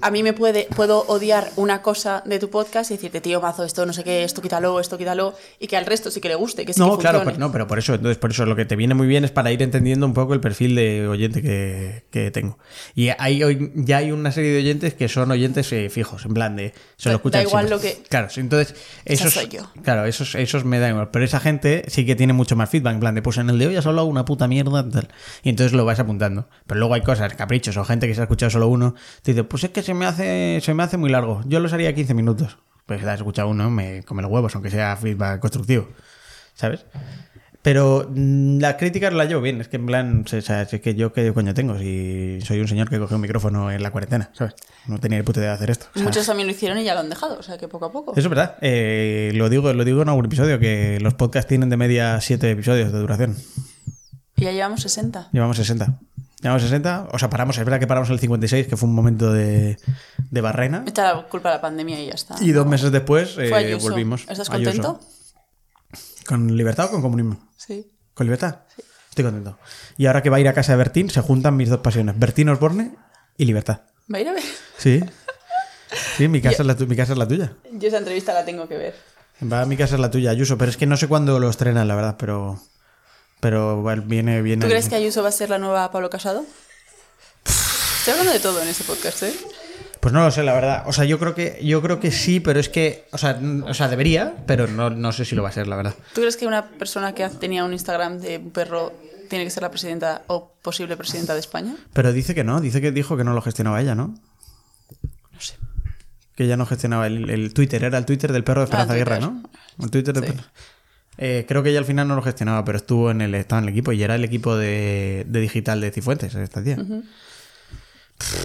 [0.01, 3.65] a mí me puede, puedo odiar una cosa de tu podcast y decirte, tío, mazo,
[3.65, 6.35] esto no sé qué, esto quítalo, esto quítalo, y que al resto sí que le
[6.35, 8.55] guste, que sí No, que claro, pero, no, pero por eso, entonces por eso lo
[8.57, 11.43] que te viene muy bien es para ir entendiendo un poco el perfil de oyente
[11.43, 12.59] que, que tengo.
[12.95, 16.35] Y hay, hoy- ya hay una serie de oyentes que son oyentes eh, fijos, en
[16.35, 17.89] plan de se Da- lo escuchan da igual siempre.
[17.91, 19.63] lo que- Claro, entonces esos soy yo.
[19.83, 22.95] Claro, esos, esos me dan igual, pero esa gente sí que tiene mucho más feedback,
[22.95, 25.09] en plan de pues en el de hoy has hablado una puta mierda tal.
[25.43, 26.49] Y entonces lo vas apuntando.
[26.67, 29.65] Pero luego hay cosas, caprichos o gente que se ha escuchado solo uno, te "Pues
[29.65, 31.43] es que se me hace se me hace muy largo.
[31.47, 34.71] Yo los haría 15 minutos." Pues te has escuchado uno, me come los huevos, aunque
[34.71, 35.89] sea feedback constructivo.
[36.57, 36.85] ¿sabes?
[37.63, 40.95] Pero mm, las críticas las llevo bien, es que en plan, o sea, es que
[40.95, 44.31] yo qué coño tengo si soy un señor que cogió un micrófono en la cuarentena,
[44.33, 44.55] ¿sabes?
[44.87, 45.87] No tenía ni puta idea de hacer esto.
[45.91, 47.87] o sea, Muchos también lo hicieron y ya lo han dejado, o sea que poco
[47.87, 48.13] a poco.
[48.13, 51.69] Eso es verdad, eh, lo, digo, lo digo en algún episodio, que los podcasts tienen
[51.69, 53.37] de media 7 episodios de duración.
[54.37, 55.31] Y ya llevamos 60.
[55.33, 55.99] Llevamos 60.
[56.43, 59.33] Llevamos 60, o sea, paramos, es verdad que paramos el 56, que fue un momento
[59.33, 59.79] de,
[60.31, 60.85] de barrena.
[60.87, 62.37] Echa la culpa a la pandemia y ya está.
[62.41, 64.27] Y dos meses después eh, volvimos.
[64.29, 65.01] ¿Estás contento?
[66.27, 67.39] ¿Con libertad o con comunismo?
[67.57, 67.91] Sí.
[68.15, 68.61] ¿Con libertad?
[69.09, 69.59] Estoy contento.
[69.97, 72.19] Y ahora que va a ir a casa de Bertín, se juntan mis dos pasiones:
[72.19, 72.97] Bertín Osborne
[73.39, 73.81] y libertad.
[74.13, 74.43] ¿Va a ir a ver?
[74.79, 75.03] Sí.
[76.17, 77.53] Sí, mi casa, es la tu- mi casa es la tuya.
[77.73, 78.95] Yo esa entrevista la tengo que ver.
[79.51, 80.59] Va, mi casa es la tuya, Ayuso.
[80.59, 82.61] Pero es que no sé cuándo lo estrenan, la verdad, pero.
[83.41, 84.63] Pero viene, viene.
[84.65, 86.45] ¿Tú crees que Ayuso va a ser la nueva Pablo Casado?
[87.45, 89.35] Estoy hablando de todo en este podcast, ¿eh?
[90.01, 90.85] Pues no lo sé, la verdad.
[90.87, 93.07] O sea, yo creo que, yo creo que sí, pero es que.
[93.13, 95.77] O sea, o sea debería, pero no, no sé si lo va a ser, la
[95.77, 95.95] verdad.
[96.15, 98.93] ¿Tú crees que una persona que tenía un Instagram de un perro
[99.29, 101.75] tiene que ser la presidenta o posible presidenta de España?
[101.93, 104.15] Pero dice que no, dice que dijo que no lo gestionaba ella, ¿no?
[105.33, 105.55] No sé.
[106.37, 108.97] Que ella no gestionaba el, el Twitter, era el Twitter del perro de Esperanza Ah,
[108.97, 109.33] Guerra, Twitter.
[109.79, 109.85] ¿no?
[109.85, 110.31] El Twitter del Sí.
[110.33, 110.45] perro.
[111.19, 113.65] Eh, creo que ella al final no lo gestionaba, pero estuvo en el, estaba en
[113.69, 116.77] el equipo y era el equipo de, de digital de Cifuentes, esta tía.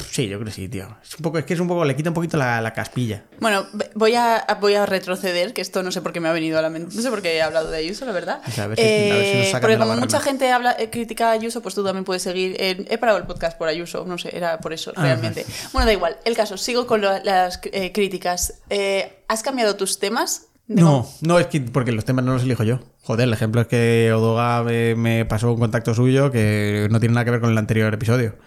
[0.10, 0.98] Sí, yo creo que sí, tío.
[1.02, 3.24] Es un poco, es que es un poco, le quita un poquito la, la caspilla.
[3.40, 6.60] Bueno, voy a, voy a retroceder, que esto no sé por qué me ha venido
[6.60, 6.94] a la mente.
[6.94, 8.42] No sé por qué he hablado de Ayuso, la verdad.
[8.46, 10.52] O sea, a ver si- a ver si nos Eh, sacan porque como mucha gente
[10.52, 12.58] habla, eh, critica a Ayuso, pues tú también puedes seguir.
[12.60, 15.46] eh, he parado el podcast por Ayuso, no sé, era por eso, Ah, realmente.
[15.72, 16.18] Bueno, da igual.
[16.26, 18.56] El caso, sigo con lo- las eh, críticas.
[18.70, 20.48] Eh, ¿Has cambiado tus temas?
[20.76, 22.80] No, no, es que porque los temas no los elijo yo.
[23.04, 27.14] Joder, el ejemplo es que Odoga me, me pasó un contacto suyo que no tiene
[27.16, 28.38] nada que ver con el anterior episodio.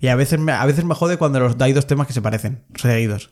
[0.00, 2.20] Y a veces me, a veces me jode cuando los, hay dos temas que se
[2.22, 3.30] parecen, seguidos.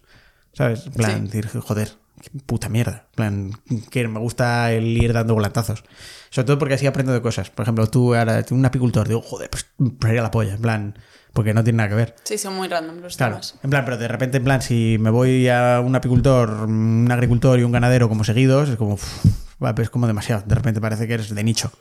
[0.55, 0.87] ¿Sabes?
[0.87, 1.38] En plan, Sí.
[1.38, 1.90] decir, joder,
[2.21, 3.07] qué puta mierda.
[3.11, 3.51] En plan,
[3.90, 5.83] que me gusta el ir dando volantazos.
[6.31, 7.51] Sobre todo porque así aprendo de cosas.
[7.51, 9.66] Por ejemplo, tú ahora, un apicultor, digo, joder, pues
[10.01, 10.55] sería la polla.
[10.55, 10.95] En plan,
[11.33, 12.14] porque no tiene nada que ver.
[12.25, 13.55] Sí, son muy random los Claro, temas.
[13.62, 17.59] en plan, pero de repente, en plan, si me voy a un apicultor, un agricultor
[17.59, 19.25] y un ganadero como seguidos, es como, uf,
[19.62, 20.42] va, pues es como demasiado.
[20.47, 21.73] De repente parece que eres de nicho.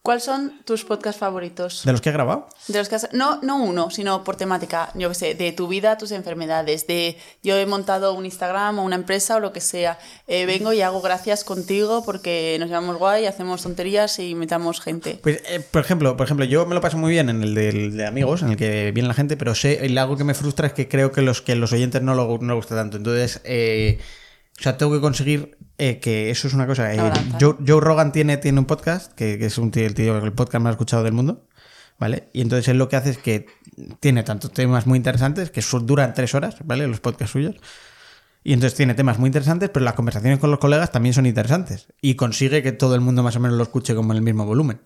[0.00, 1.82] ¿Cuáles son tus podcasts favoritos?
[1.84, 2.48] ¿De los que he grabado?
[2.68, 5.68] De los que has- no, no uno, sino por temática, yo que sé, de tu
[5.68, 9.60] vida, tus enfermedades, de yo he montado un Instagram o una empresa o lo que
[9.60, 14.80] sea, Eh, vengo y hago gracias contigo porque nos llevamos guay, hacemos tonterías y metamos
[14.80, 15.18] gente.
[15.22, 17.96] Pues, eh, por ejemplo, por ejemplo, yo me lo paso muy bien en el del-
[17.96, 20.72] de, amigos, en el que viene la gente, pero sé, algo que me frustra es
[20.74, 22.96] que creo que los que los oyentes no lo no les gusta tanto.
[22.98, 23.98] Entonces, eh,
[24.58, 26.92] o sea, tengo que conseguir eh, que eso es una cosa.
[26.92, 26.98] eh.
[27.40, 30.32] Joe, Joe Rogan tiene, tiene un podcast, que, que es un tío, el tío, el
[30.32, 31.46] podcast más escuchado del mundo.
[32.00, 32.28] ¿Vale?
[32.32, 33.46] Y entonces él lo que hace es que
[33.98, 36.86] tiene tantos temas muy interesantes que duran tres horas, ¿vale?
[36.86, 37.56] Los podcasts suyos.
[38.44, 41.88] Y entonces tiene temas muy interesantes, pero las conversaciones con los colegas también son interesantes.
[42.00, 44.46] Y consigue que todo el mundo más o menos lo escuche como en el mismo
[44.46, 44.80] volumen.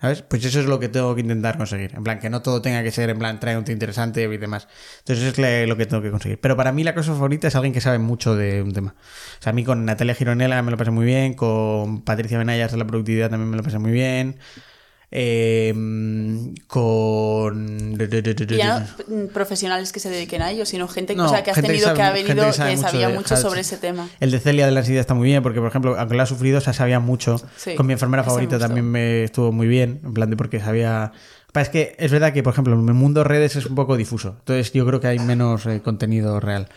[0.00, 0.22] ¿Sabes?
[0.22, 1.94] Pues eso es lo que tengo que intentar conseguir.
[1.94, 4.36] En plan, que no todo tenga que ser, en plan, trae un tío interesante y
[4.38, 4.66] demás.
[5.00, 6.40] Entonces eso es lo que tengo que conseguir.
[6.40, 8.94] Pero para mí la cosa favorita es alguien que sabe mucho de un tema.
[9.38, 12.72] O sea, a mí con Natalia Gironella me lo pasé muy bien, con Patricia Benayas
[12.72, 14.38] de la productividad también me lo pasé muy bien.
[15.12, 15.74] Eh,
[16.68, 17.98] con...
[18.48, 21.50] Ya no mm, profesionales que se dediquen a ello, sino gente No, o sea, que
[21.50, 23.36] has gente que tenido sabe que ha venido que que, sabe mucho sabía de mucho
[23.36, 24.08] sobre ese tema.
[24.20, 26.26] El de Celia de la ansiedad está muy bien, porque por ejemplo, aunque lo ha
[26.26, 27.40] sufrido, o sabía mucho.
[27.56, 30.60] Sí, Con mi enfermera me favorita también me estuvo muy bien, en plan de porque
[30.60, 31.12] sabía...
[31.52, 34.36] Es que es verdad que, por ejemplo, en el mundo redes es un poco difuso.
[34.38, 36.68] Entonces yo creo que hay menos eh, contenido real.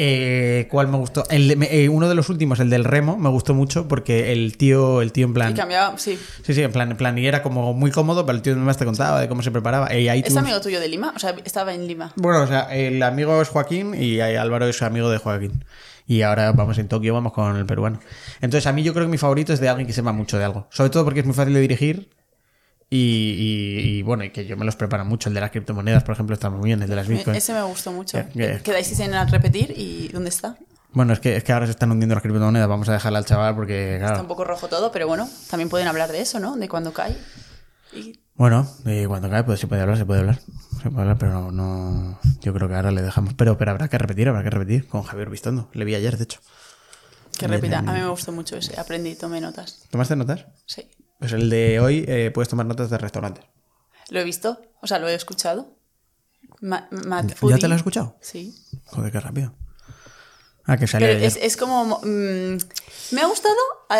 [0.00, 1.24] Eh, ¿Cuál me gustó?
[1.28, 5.02] El eh, uno de los últimos, el del remo, me gustó mucho porque el tío,
[5.02, 5.50] el tío en plan...
[5.50, 6.16] Y cambiaba, sí.
[6.44, 8.76] Sí, sí, en plan, en plan, y era como muy cómodo, pero el tío además
[8.76, 9.88] te contaba de cómo se preparaba.
[9.88, 11.12] ¿Es tú- amigo tuyo de Lima?
[11.16, 12.12] O sea, estaba en Lima.
[12.14, 15.64] bueno, o sea, el amigo es Joaquín y Álvaro es amigo de Joaquín.
[16.06, 17.98] Y ahora vamos en Tokio, vamos con el peruano.
[18.40, 20.44] Entonces, a mí yo creo que mi favorito es de alguien que sepa mucho de
[20.44, 20.68] algo.
[20.70, 22.08] Sobre todo porque es muy fácil de dirigir.
[22.90, 25.28] Y, y- y, bueno, y que yo me los preparo mucho.
[25.28, 26.82] El de las criptomonedas, por ejemplo, está muy bien.
[26.82, 27.36] El de las bitcoins.
[27.38, 28.16] Ese me gustó mucho.
[28.16, 28.58] Ya, ya.
[28.60, 29.74] ¿Quedáis en repetir?
[29.76, 30.56] ¿Y dónde está?
[30.92, 32.66] Bueno, es que, es que ahora se están hundiendo las criptomonedas.
[32.66, 35.86] Vamos a dejarle al chaval porque, Está un poco rojo todo, pero bueno, también pueden
[35.86, 36.56] hablar de eso, ¿no?
[36.56, 37.14] De cuando cae.
[37.92, 40.38] Y Bueno, eh, cuando cae, pues se puede hablar, se puede hablar.
[40.82, 41.52] Se puede hablar, pero no.
[41.52, 43.34] no- yo creo que ahora le dejamos.
[43.34, 44.86] Pero, pero habrá que repetir, habrá que repetir.
[44.88, 45.68] Con Javier Vistondo.
[45.74, 46.40] Le vi ayer, de hecho.
[47.38, 47.80] Que repita.
[47.80, 48.80] A mí me gustó mucho ese.
[48.80, 49.84] Aprendí, tomé notas.
[49.90, 50.46] ¿Tomaste notas?
[50.66, 50.88] Sí.
[51.18, 53.44] Pues el de hoy eh, puedes tomar notas de restaurantes.
[54.10, 54.60] ¿Lo he visto?
[54.80, 55.76] O sea, lo he escuchado.
[56.60, 58.16] Ma- Matt ¿Ya te lo has escuchado?
[58.20, 58.54] Sí.
[58.86, 59.54] Joder, qué rápido.
[60.64, 62.00] Ah, que salió Pero es, es como...
[62.02, 62.56] mm,
[63.12, 63.56] me ha gustado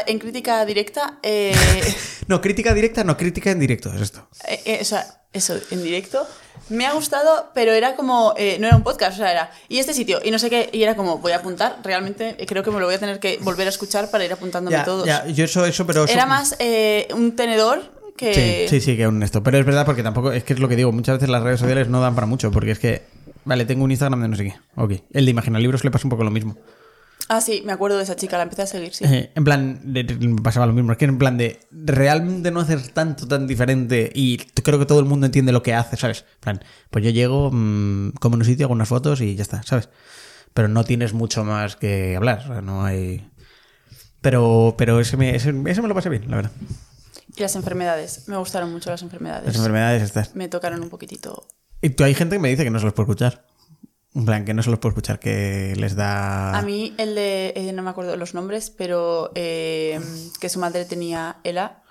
[0.06, 1.18] en crítica directa...
[1.22, 1.54] eh,
[2.28, 4.28] No, crítica directa, no, crítica en directo, es esto.
[4.46, 6.26] eh, eh, o sea, eso, en directo.
[6.70, 8.34] Me ha gustado, pero era como...
[8.36, 9.50] eh, no era un podcast, o sea, era...
[9.68, 11.78] Y este sitio, y no sé qué, y era como, voy a apuntar.
[11.82, 14.32] Realmente eh, creo que me lo voy a tener que volver a escuchar para ir
[14.32, 15.06] apuntándome Ya, todos.
[15.06, 17.82] ya, yo eso, eso, pero eso- Era más eh, un tenedor
[18.16, 18.66] que...
[18.68, 19.42] Sí, sí, sí, que un esto.
[19.42, 21.60] Pero es verdad porque tampoco, es que es lo que digo, muchas veces las redes
[21.60, 23.02] sociales no dan para mucho, porque es que,
[23.44, 24.54] vale, tengo un Instagram de no sé qué.
[24.76, 24.92] Ok.
[25.12, 26.56] El de Imaginalibros le pasa un poco lo mismo.
[27.28, 29.04] Ah, sí, me acuerdo de esa chica, la empecé a seguir, sí.
[29.04, 30.92] Eh, en plan, de- me pasaba lo mismo.
[30.92, 34.98] Es que en plan de realmente no hacer tanto, tan diferente y creo que todo
[35.00, 36.24] el mundo entiende lo que hace, ¿sabes?
[36.36, 39.42] En plan, pues yo llego, mm, como en un sitio, hago unas fotos y ya
[39.42, 39.90] está, ¿sabes?
[40.54, 43.30] Pero no tienes mucho más que hablar, o sea, no hay...
[44.20, 46.52] Pero, pero ese, me, ese, ese me lo pasé bien, la verdad.
[47.36, 49.46] Y las enfermedades, me gustaron mucho las enfermedades.
[49.46, 50.34] Las enfermedades estas.
[50.34, 51.46] Me tocaron un poquitito.
[51.82, 53.46] Y tú hay gente que me dice que no se los puede escuchar.
[54.14, 56.56] En plan, que no se los puede escuchar, que les da...
[56.58, 60.00] A mí el de, eh, no me acuerdo los nombres, pero eh,
[60.40, 61.82] que su madre tenía ELA,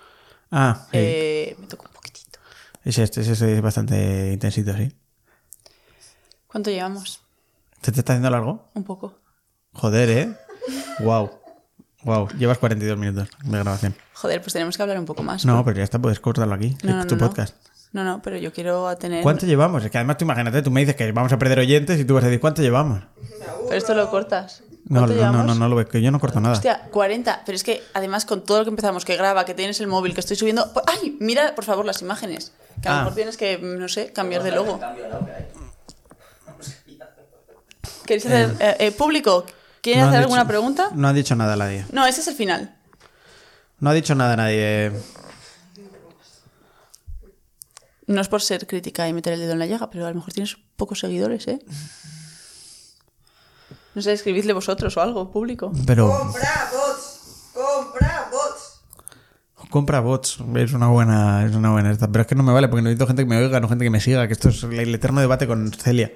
[0.52, 0.98] Ah, sí.
[0.98, 2.40] eh, me tocó un poquitito.
[2.84, 4.92] Ese, este, es bastante intensito, sí.
[6.48, 7.22] ¿Cuánto llevamos?
[7.82, 8.70] ¿Se te está haciendo largo?
[8.74, 9.20] Un poco.
[9.74, 10.36] Joder, ¿eh?
[11.00, 11.30] Wow.
[12.04, 12.30] Wow.
[12.38, 13.96] Llevas 42 minutos de grabación.
[14.14, 15.46] Joder, pues tenemos que hablar un poco más.
[15.46, 16.76] No, pero ya está, puedes cortarlo aquí.
[16.84, 17.28] No, no, es tu no.
[17.28, 17.56] podcast.
[17.94, 19.24] No, no, pero yo quiero tener...
[19.24, 19.84] ¿Cuánto llevamos?
[19.84, 22.14] Es que además tú imagínate, tú me dices que vamos a perder oyentes y tú
[22.16, 23.02] vas a decir, ¿cuánto llevamos?
[23.66, 24.62] Pero esto lo cortas.
[24.90, 26.54] No, ¿Cuánto no, no, no, no lo ves, que yo no corto nada.
[26.54, 27.44] Hostia, 40.
[27.46, 30.14] Pero es que además con todo lo que empezamos, que graba, que tienes el móvil,
[30.14, 30.72] que estoy subiendo...
[30.86, 31.18] ¡Ay!
[31.20, 32.54] Mira, por favor, las imágenes.
[32.82, 33.00] Que a lo Ah.
[33.02, 34.80] mejor tienes que, no sé, cambiar de logo.
[38.06, 38.56] ¿Queréis hacer...
[38.60, 39.46] eh, eh, público,
[39.82, 40.90] ¿quieren hacer alguna pregunta?
[40.94, 41.86] No ha dicho nada nadie.
[41.92, 42.76] No, ese es el final.
[43.80, 44.92] No ha dicho nada nadie.
[48.08, 50.16] No es por ser crítica y meter el dedo en la llaga, pero a lo
[50.16, 51.60] mejor tienes pocos seguidores, ¿eh?
[53.96, 55.72] No sé, escribidle vosotros o algo, público.
[55.86, 57.52] Pero Compra bots.
[57.54, 58.82] Compra bots.
[59.70, 60.38] compra bots.
[60.56, 62.08] Es una buena, es una buena esta.
[62.08, 63.90] Pero es que no me vale porque necesito gente que me oiga, no gente que
[63.90, 64.28] me siga.
[64.28, 66.14] Que esto es el eterno debate con Celia.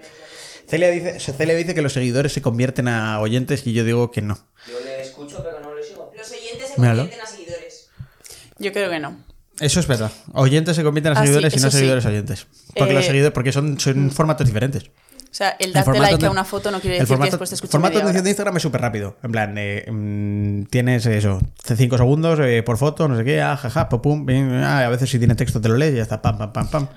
[0.67, 4.21] Celia dice, Celia dice que los seguidores se convierten a oyentes y yo digo que
[4.21, 4.37] no.
[4.67, 6.11] Yo le escucho, pero no le sigo.
[6.15, 7.01] Los oyentes se Míralo.
[7.01, 7.89] convierten a seguidores.
[8.59, 9.17] Yo creo que no.
[9.61, 10.11] Eso es verdad.
[10.33, 11.77] Oyentes se convierten a Ah, sí, seguidores y no sí.
[11.77, 12.47] seguidores oyentes.
[12.75, 14.85] Porque Eh, los seguidores, porque son, son formatos diferentes.
[14.85, 17.27] O sea, el El darte like de- a una foto no quiere el decir formato,
[17.27, 18.29] que después te escuches formato de media hora.
[18.29, 19.15] Instagram es súper rápido.
[19.23, 23.55] En plan, eh, mm, tienes eso, 5 segundos eh, por foto, no sé qué, ah,
[23.55, 24.27] jaja, pum, pum,
[24.61, 26.67] ah, a veces si tiene texto te lo lees y ya está, pam, pam, pam,
[26.69, 26.87] pam.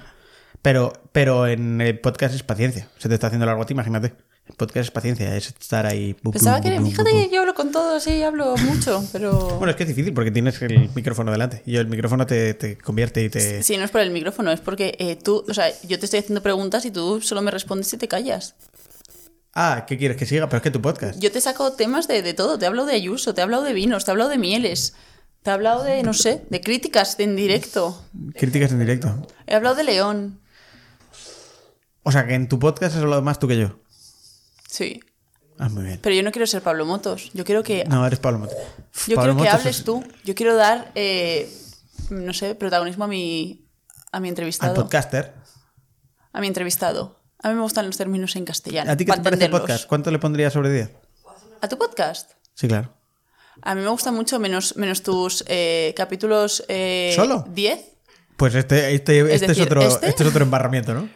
[0.63, 2.89] Pero, pero en el podcast es paciencia.
[2.99, 4.15] Se te está haciendo largo a ti, imagínate.
[4.47, 6.13] El podcast es paciencia, es estar ahí.
[6.15, 9.57] Pensaba que, fíjate que yo hablo con todos y hablo mucho, pero...
[9.57, 11.63] Bueno, es que es difícil porque tienes el micrófono delante.
[11.65, 13.63] Y el micrófono te, te convierte y te.
[13.63, 16.21] Sí, no es por el micrófono, es porque eh, tú, o sea, yo te estoy
[16.21, 18.55] haciendo preguntas y tú solo me respondes y te callas.
[19.55, 20.47] Ah, ¿qué quieres que siga?
[20.49, 21.19] Pero es que tu podcast.
[21.21, 23.63] Yo te saco temas de, de todo, te he hablado de Ayuso, te he hablado
[23.63, 24.95] de vinos, te he hablado de mieles,
[25.43, 29.27] te he hablado de, no sé, de críticas en directo, Críticas en directo.
[29.47, 30.41] he hablado de León,
[32.03, 33.79] O sea, que en tu podcast has hablado más tú que yo.
[34.75, 35.01] Sí.
[35.59, 36.01] Ah, muy bien.
[36.03, 38.57] Pero yo no quiero ser Pablo Motos, yo quiero que No, eres Pablo Motos.
[39.07, 40.05] Yo Pablo quiero que hables es- tú.
[40.25, 41.49] Yo quiero dar, eh,
[42.11, 43.65] no sé, protagonismo a mi,
[44.11, 44.75] a mi Al entrevistado.
[44.75, 45.33] podcaster.
[46.33, 47.21] A mi entrevistado.
[47.41, 48.91] A mí me gustan los términos en castellano.
[48.91, 49.87] ¿A ti qué te parece el podcast?
[49.87, 50.91] ¿Cuánto le pondrías sobre 10?
[51.61, 52.33] ¿A tu podcast?
[52.55, 52.93] Sí, claro.
[53.63, 56.65] A mí me gusta mucho menos, menos tus eh, capítulos...
[56.69, 57.45] eh, ¿Solo?
[57.49, 57.81] 10.
[58.37, 60.09] Pues este, este, este, es otro, ¿este?
[60.09, 61.09] este es otro embarramiento, ¿no?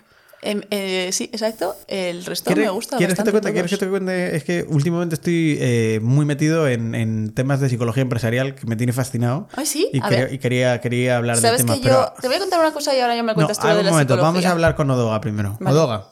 [0.43, 1.75] Em, eh, sí, exacto.
[1.89, 3.53] El resto ¿Quieres, me gusta ¿quieres que te cuente?
[3.53, 3.87] ¿Quieres que todos.
[3.89, 4.37] te cuente?
[4.37, 8.77] Es que últimamente estoy eh, muy metido en, en temas de psicología empresarial que me
[8.77, 9.49] tiene fascinado.
[9.55, 10.33] Ay, sí, Y, a quería, ver.
[10.33, 11.75] y quería, quería hablar del ¿Sabes tema.
[11.75, 12.13] que pero...
[12.21, 13.81] Te voy a contar una cosa y ahora ya me No, cuentas tú de la
[13.81, 15.57] un momento, vamos a hablar con Odoga primero.
[15.61, 15.77] Vale.
[15.77, 16.07] Odoga,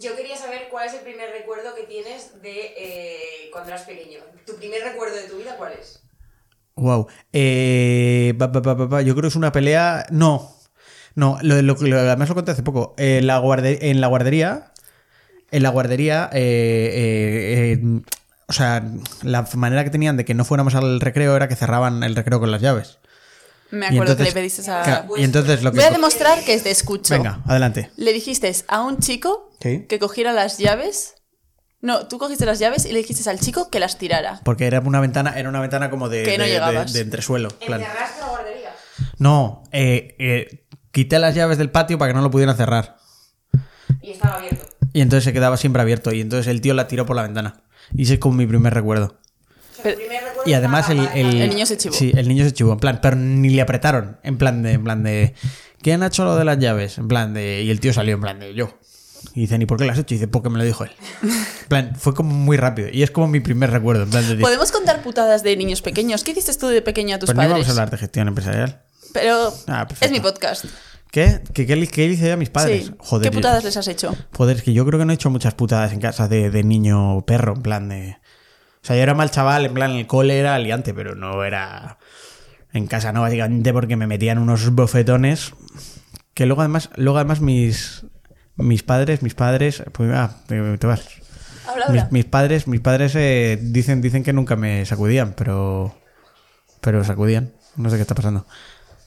[0.00, 4.20] Yo quería saber cuál es el primer recuerdo que tienes de eh, cuando eras pequeño.
[4.46, 6.00] ¿Tu primer recuerdo de tu vida cuál es?
[6.76, 7.06] wow.
[7.32, 8.50] Eh, yo
[9.14, 10.06] creo que es una pelea.
[10.10, 10.55] No,
[11.16, 12.94] no, lo, lo- lo- además lo conté hace poco.
[12.98, 14.70] Eh, la guarde- en la guardería,
[15.50, 18.00] en la guardería, eh, eh, eh,
[18.46, 18.84] o sea,
[19.22, 22.38] la manera que tenían de que no fuéramos al recreo era que cerraban el recreo
[22.38, 22.98] con las llaves.
[23.72, 24.82] Me acuerdo entonces- que le pediste a...
[24.82, 25.78] Claro, y entonces lo que.
[25.78, 27.14] Voy a demostrar que te escucho.
[27.14, 27.90] Venga, adelante.
[27.96, 29.86] Le dijiste a un chico Sí.
[29.88, 31.14] que cogiera las llaves.
[31.80, 34.40] No, tú cogiste las llaves y le dijiste al chico que las tirara.
[34.44, 36.92] Porque era una ventana, era una ventana como de, Que no de- de- llegabas.
[36.92, 37.48] de entresuelo.
[37.48, 37.80] plan.
[37.80, 38.70] ¿Encerraste la guardería?
[39.18, 40.65] No, eh, eh,
[40.96, 42.96] quité las llaves del patio para que no lo pudieran cerrar.
[44.00, 44.64] Y estaba abierto.
[44.94, 46.10] Y entonces se quedaba siempre abierto.
[46.10, 47.60] Y entonces el tío la tiró por la ventana.
[47.94, 49.18] Y ese es como mi primer recuerdo.
[49.82, 51.94] Pero- Primer recuerdo Y además el, el, El niño se chivó.
[51.94, 54.16] Sí, el niño se chivó, en plan, pero ni le apretaron.
[54.22, 55.34] En plan de, en plan de.
[55.82, 56.96] ¿Quién ha hecho lo de las llaves?
[56.96, 57.62] En plan de.
[57.62, 58.78] Y el tío salió en plan de yo.
[59.34, 60.14] Y dicen, ¿y por qué lo has hecho?
[60.14, 60.92] Y dice, porque me lo dijo él.
[61.66, 62.88] En plan, fue como muy rápido.
[62.92, 64.04] Y es como mi primer recuerdo.
[64.04, 66.22] En plan de ¿Podemos contar putadas de niños pequeños?
[66.24, 67.50] ¿Qué hiciste tú de pequeño a tus no padres?
[67.52, 68.82] vamos a hablar de gestión empresarial.
[69.12, 70.64] Pero Ah, es mi podcast.
[71.10, 71.40] ¿Qué?
[71.54, 72.86] ¿Qué, qué, le- qué hice yo a mis padres?
[72.86, 72.94] Sí.
[72.98, 73.30] Joder.
[73.30, 74.14] ¿Qué yo- putadas les has hecho?
[74.36, 76.62] Joder, es que yo creo que no he hecho muchas putadas en casa de, de
[76.64, 78.18] niño perro, en plan de.
[78.82, 81.98] O sea, yo era mal chaval, en plan, el cole era aliante, pero no era.
[82.72, 85.52] En casa no, básicamente porque me metían unos bofetones.
[86.34, 88.04] Que luego además, luego además mis.
[88.56, 89.82] Mis padres, mis padres.
[89.92, 91.06] Pues, ah, te vas.
[91.66, 92.08] Habla Mis, ahora.
[92.12, 95.94] mis padres, mis padres eh, dicen, dicen que nunca me sacudían, pero.
[96.80, 97.52] Pero sacudían.
[97.76, 98.46] No sé qué está pasando.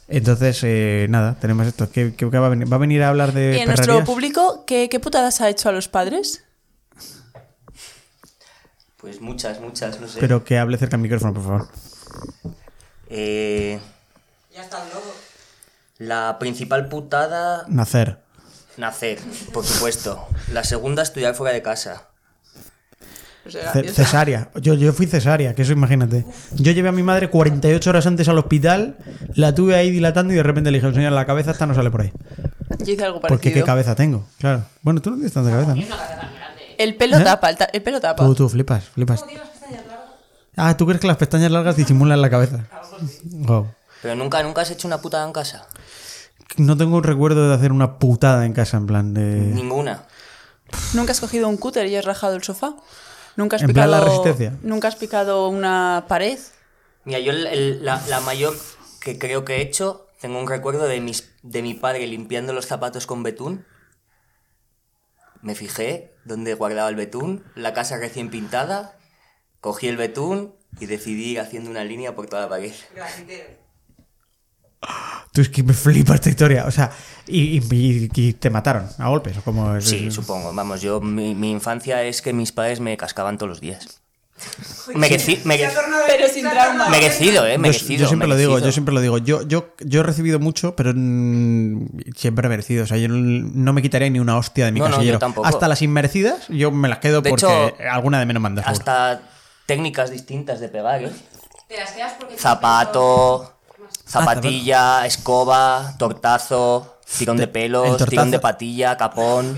[0.10, 1.90] Entonces, eh, nada, tenemos esto.
[1.92, 2.72] ¿Qué, qué- qué va, a venir?
[2.72, 3.56] ¿Va a venir a hablar de.
[3.58, 6.44] ¿Y en nuestro público qué, qué putadas ha hecho a los padres?
[8.98, 10.20] Pues muchas, muchas, no sé.
[10.20, 11.68] Pero que hable cerca del micrófono, por favor.
[13.10, 13.80] Eh,
[14.54, 15.14] Ya está el logo.
[16.00, 18.20] la principal putada, Nacer.
[18.78, 19.20] nacer,
[19.54, 20.28] por supuesto.
[20.52, 22.09] La segunda, estudiar fuera de casa.
[23.50, 24.50] O sea, Ce- cesárea.
[24.62, 26.26] Yo, yo fui cesárea, que eso imagínate.
[26.56, 28.98] Yo llevé a mi madre 48 horas antes al hospital,
[29.36, 31.92] la tuve ahí dilatando y de repente le dije, señor, la cabeza esta no sale
[31.92, 32.12] por ahí.
[32.80, 33.38] yo hice algo parecido.
[33.38, 34.64] Porque qué cabeza tengo, claro.
[34.82, 35.84] Bueno, tú no tienes tanta cabeza, ¿no?
[36.78, 37.24] El pelo ¿Eh?
[37.24, 38.24] tapa, el, ta- el pelo tapa.
[38.24, 39.26] Tú, tú, flipas, flipas.
[40.56, 42.66] Ah, ¿tú crees que las pestañas largas disimulan la cabeza?
[43.24, 43.68] Wow.
[44.02, 45.68] Pero nunca, nunca has hecho una putada en casa.
[46.58, 49.22] No tengo un recuerdo de hacer una putada en casa, en plan de...
[49.24, 50.04] Ninguna.
[50.94, 52.74] ¿Nunca has cogido un cúter y has rajado el sofá?
[53.36, 54.58] ¿Nunca has En picado, plan la resistencia.
[54.62, 56.40] ¿Nunca has picado una pared?
[57.06, 58.56] Mira, yo el- el- la, la mayor
[59.02, 62.66] que creo que he hecho, tengo un recuerdo de, mis, de mi padre limpiando los
[62.68, 63.66] zapatos con betún.
[65.42, 68.98] Me fijé dónde guardaba el betún, la casa recién pintada,
[69.62, 72.74] cogí el betún y decidí ir haciendo una línea por toda la pared.
[72.94, 73.69] Grafitero.
[75.32, 76.66] Tú es que me flipa esta historia.
[76.66, 76.92] O sea,
[77.28, 79.76] y, y- te mataron a golpes, o como...
[79.76, 80.54] es- Sí, supongo.
[80.54, 84.02] Vamos, yo, mi, mi infancia es que mis padres me cascaban todos los días.
[84.94, 86.70] Mereci- mere- Se ha tornado- Pero se sin ha trauma.
[86.86, 88.00] tornado- merecido, eh, Yo, merecido.
[88.04, 88.68] yo siempre lo digo, merecido.
[88.70, 89.18] yo siempre lo digo.
[89.18, 92.86] Yo, yo, yo he recibido mucho, pero mm, siempre merecido.
[92.86, 95.20] O sea, yo no me quitaría ni una hostia de mi No, casillero.
[95.44, 98.64] Hasta las inmerecidas, yo me las quedo De porque hecho, alguna de menos manda.
[98.64, 98.80] seguro.
[98.80, 99.22] Hasta
[99.66, 101.12] técnicas distintas de pegar, ¿eh?
[101.68, 102.38] Te las quedas porque...
[102.38, 103.59] Zapato,
[104.10, 109.58] zapatilla, escoba, tortazo, tirón de El pelos, tirón de patilla, capón.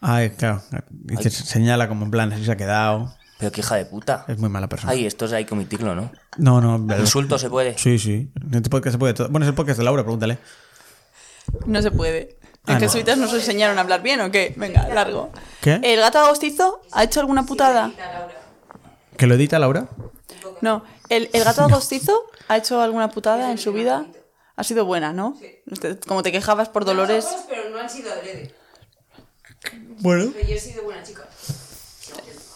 [0.00, 0.62] Ay, claro.
[1.08, 3.14] Y te señala como en plan, así se ha quedado.
[3.38, 4.24] Pero qué hija de puta.
[4.28, 4.92] Es muy mala persona.
[4.92, 6.10] Ay, estos hay que omitirlo, ¿no?
[6.36, 6.84] No, no.
[6.86, 7.76] pero- Insulto se puede.
[7.78, 8.30] Sí, sí.
[8.40, 9.28] En este podcast se puede todo.
[9.28, 10.38] Bueno, es el podcast de Laura, pregúntale.
[11.66, 12.36] No se puede.
[12.66, 12.80] Ah, ¿En no.
[12.80, 14.52] jesuitas nos enseñaron a hablar bien o qué?
[14.56, 15.30] Venga, largo.
[15.62, 15.80] ¿Qué?
[15.82, 17.90] ¿El gato agostizo ha hecho alguna putada?
[19.16, 19.86] ¿Que lo edita Laura?
[20.60, 20.82] No.
[21.10, 24.06] ¿El, el gato agostizo ha hecho alguna putada en su vida?
[24.56, 25.38] Ha sido buena, ¿no?
[26.06, 27.26] Como te quejabas por Dolores.
[27.48, 28.54] Pero no han sido adrede.
[29.98, 30.32] Bueno.
[30.34, 31.26] Pero yo he sido buena chica.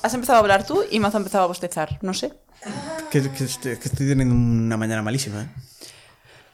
[0.03, 2.33] Has empezado a hablar tú y Mazo ha empezado a bostezar, no sé.
[3.11, 5.49] Que, que estoy, que estoy teniendo una mañana malísima, ¿eh?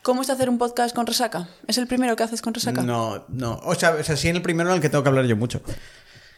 [0.03, 1.49] ¿Cómo es hacer un podcast con resaca?
[1.67, 2.83] ¿Es el primero que haces con resaca?
[2.83, 3.61] No, no.
[3.65, 5.37] O sea, o sea, sí en el primero en el que tengo que hablar yo
[5.37, 5.61] mucho.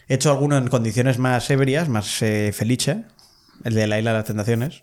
[0.09, 3.05] He hecho alguno en condiciones más ebrias, más eh, felice.
[3.63, 4.83] El de la isla de las tentaciones.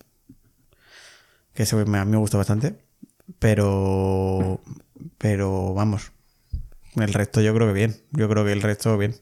[1.60, 2.74] Que ese me, a mí me gustó bastante.
[3.38, 4.62] Pero.
[5.18, 6.14] Pero vamos.
[6.95, 8.01] El resto yo creo que bien.
[8.12, 9.20] Yo creo que el resto bien.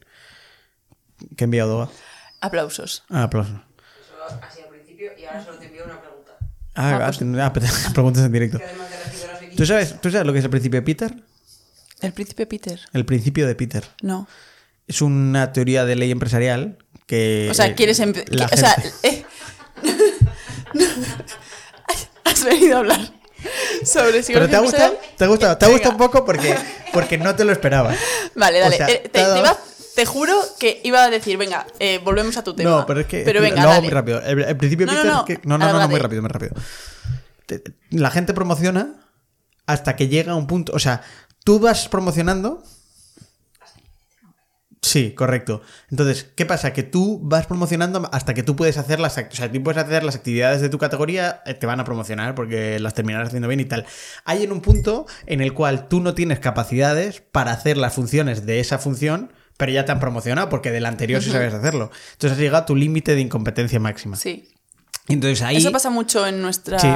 [1.36, 1.90] ¿Qué he enviado?
[2.40, 3.02] Aplausos.
[3.10, 3.56] Ah, aplausos.
[3.56, 6.36] Eso así al principio y ahora solo te envío una pregunta.
[6.76, 7.10] Ah, Ah,
[7.44, 8.60] ah, pues- ah, preguntas en directo.
[9.56, 11.24] ¿Tú sabes, ¿Tú sabes lo que es el principio de Peter?
[12.00, 12.78] ¿El príncipe Peter?
[12.92, 13.84] El principio de Peter.
[14.00, 14.28] No.
[14.86, 17.48] Es una teoría de ley empresarial que.
[17.50, 17.98] O sea, quieres...
[18.28, 19.24] la O sea, eh,
[22.38, 23.00] has venido a hablar
[23.84, 24.98] sobre psicología ¿Pero te ha gustado?
[25.16, 25.58] ¿Te ha gustado?
[25.58, 26.56] Te ha gustado un poco porque,
[26.92, 27.96] porque no te lo esperabas.
[28.34, 28.76] Vale, O dale.
[28.76, 29.58] sea, Eh, te, te ha te dado- iba-
[29.94, 32.70] te juro que iba a decir, venga, eh, volvemos a tu tema.
[32.70, 33.82] No, pero es que Pero venga, lo hago dale.
[33.82, 34.20] muy rápido.
[34.22, 35.18] El, principio No, no, Peter no.
[35.20, 35.40] es que.
[35.48, 36.52] No, no, no, no, muy rápido, muy rápido.
[37.90, 38.94] La gente promociona
[39.66, 40.72] hasta que llega a un punto.
[40.74, 41.02] O sea,
[41.44, 42.62] tú vas promocionando.
[44.80, 45.60] Sí, correcto.
[45.90, 46.72] Entonces, ¿qué pasa?
[46.72, 50.04] Que tú vas promocionando hasta que tú puedes hacer las, o sea, tú puedes hacer
[50.04, 53.60] las actividades de tu categoría, eh, te van a promocionar porque las terminarás haciendo bien
[53.60, 53.86] y tal.
[54.24, 58.46] Hay en un punto en el cual tú no tienes capacidades para hacer las funciones
[58.46, 61.90] de esa función, pero ya te han promocionado porque del anterior sí sabes hacerlo.
[62.12, 64.16] Entonces has llegado a tu límite de incompetencia máxima.
[64.16, 64.48] Sí.
[65.08, 66.88] Entonces ahí Eso pasa mucho en nuestra Sí.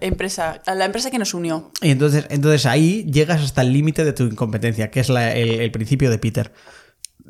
[0.00, 1.70] empresa, la empresa que nos unió.
[1.82, 5.50] Y entonces, entonces ahí llegas hasta el límite de tu incompetencia, que es la- el,
[5.60, 6.52] el principio de Peter.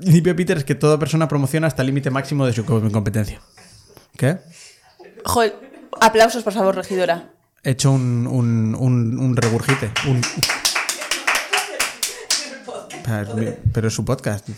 [0.00, 3.40] De Peter es que toda persona promociona hasta el límite máximo de su co- competencia.
[4.16, 4.38] ¿Qué?
[5.24, 5.56] Joder,
[6.00, 7.30] aplausos, por favor, regidora.
[7.64, 9.90] He hecho un, un, un, un regurgite.
[10.08, 10.20] Un...
[13.72, 14.48] Pero es su podcast.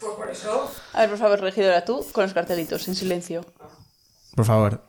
[0.00, 0.70] Pues por eso.
[0.92, 3.44] A ver, por favor, regidora, tú con los cartelitos, en silencio.
[4.34, 4.82] Por favor.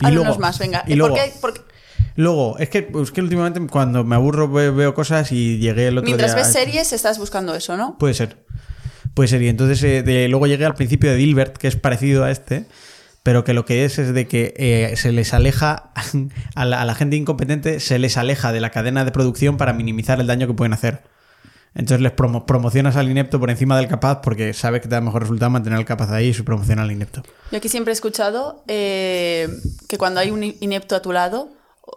[0.00, 0.84] Y luego- más, venga.
[0.86, 1.60] Y ¿Por luego, qué- por qué-
[2.16, 5.98] luego, es que, es que últimamente cuando me aburro ve- veo cosas y llegué el
[5.98, 6.44] otro Mientras día...
[6.44, 7.98] ves series, estás buscando eso, ¿no?
[7.98, 8.44] Puede ser.
[9.18, 9.42] Puede ser.
[9.42, 12.66] Y entonces eh, luego llegué al principio de Dilbert, que es parecido a este,
[13.24, 15.90] pero que lo que es es de que eh, se les aleja,
[16.54, 20.28] a la, gente incompetente se les aleja de la cadena de producción para minimizar el
[20.28, 21.02] daño que pueden hacer.
[21.74, 25.00] Entonces les promo- promocionas al inepto por encima del capaz porque sabes que te da
[25.00, 27.24] mejor resultado mantener al capaz ahí y su promoción al inepto.
[27.50, 29.48] Yo aquí siempre he escuchado eh,
[29.88, 31.48] que cuando hay un inepto a tu lado,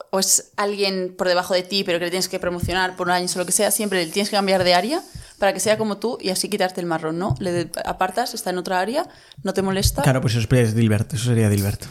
[0.10, 3.14] o- es alguien por debajo de ti, pero que le tienes que promocionar por un
[3.14, 5.02] año o lo que sea, siempre le tienes que cambiar de área
[5.38, 7.36] para que sea como tú y así quitarte el marrón, ¿no?
[7.40, 9.08] Le apartas, está en otra área,
[9.44, 11.84] no te molesta, Claro, pues eso es Dilbert, eso sería Dilbert.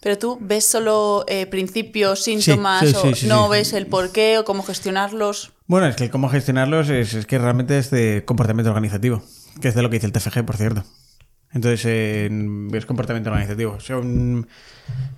[0.00, 4.44] pero tú ves solo eh, principios, síntomas, sí, o sí, no ves el porqué o
[4.44, 5.52] cómo gestionarlos.
[5.66, 9.22] Bueno, es que cómo gestionarlos es, es que realmente es de comportamiento organizativo,
[9.60, 10.84] que es de lo que dice el TFG, por cierto.
[11.52, 12.30] Entonces, eh,
[12.72, 13.80] es comportamiento organizativo.
[13.80, 14.46] Son,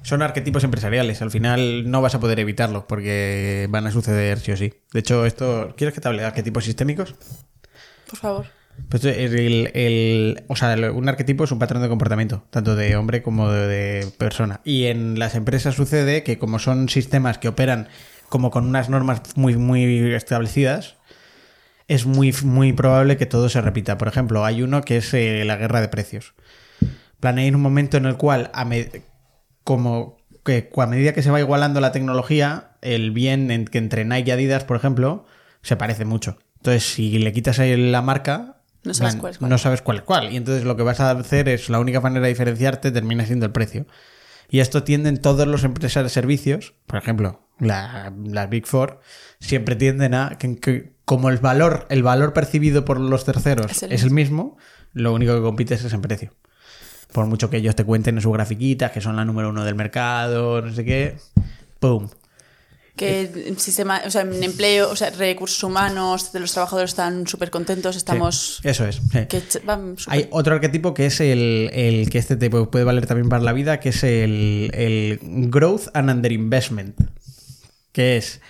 [0.03, 1.23] son arquetipos empresariales.
[1.23, 4.73] Al final no vas a poder evitarlo porque van a suceder sí o sí.
[4.93, 5.75] De hecho, esto.
[5.77, 7.15] ¿Quieres que te hable de arquetipos sistémicos?
[8.09, 8.47] Por favor.
[8.89, 13.23] Pues el, el- o sea, un arquetipo es un patrón de comportamiento, tanto de hombre
[13.23, 14.61] como de, de persona.
[14.65, 17.89] Y en las empresas sucede que como son sistemas que operan
[18.29, 20.97] como con unas normas muy, muy establecidas,
[21.91, 23.99] es muy, muy probable que todo se repita.
[23.99, 26.35] Por ejemplo, hay uno que es eh, la guerra de precios.
[27.19, 28.65] Planeáis un momento en el cual, a
[29.65, 34.05] como que a medida que se va igualando la tecnología, el bien en, que entre
[34.05, 35.27] Nike y Adidas, por ejemplo,
[35.63, 36.39] se parece mucho.
[36.59, 39.51] Entonces, si le quitas ahí la marca, No sabes plan, cuál es cuál.
[39.51, 40.33] no sabes cuál es cuál.
[40.33, 43.47] Y entonces lo que vas a hacer es la única manera de diferenciarte termina siendo
[43.47, 43.87] el precio.
[44.49, 49.01] Y esto tienden todos los empresas de servicios, por ejemplo, la- las Big Four,
[49.39, 53.83] siempre tienden a que, que como el valor, el valor percibido por los terceros Es
[53.83, 54.57] es el mismo,
[54.93, 56.33] lo único que compites es en precio.
[57.13, 59.75] Por mucho que ellos te cuenten en sus grafiquitas que son la número uno del
[59.75, 61.17] mercado, no sé qué,
[61.81, 62.09] ¡pum!
[62.97, 67.27] Que en sistema, o sea, en empleo, o sea, recursos humanos, de los trabajadores están
[67.27, 68.59] súper contentos, estamos...
[68.63, 68.97] Sí, eso es.
[68.97, 69.27] sí.
[69.29, 72.69] que ch- van súper- Hay otro arquetipo que es el, el que este te pu-
[72.69, 75.19] puede valer también para la vida, que es el, el
[75.51, 77.01] growth and underinvestment.
[77.93, 78.41] Que es,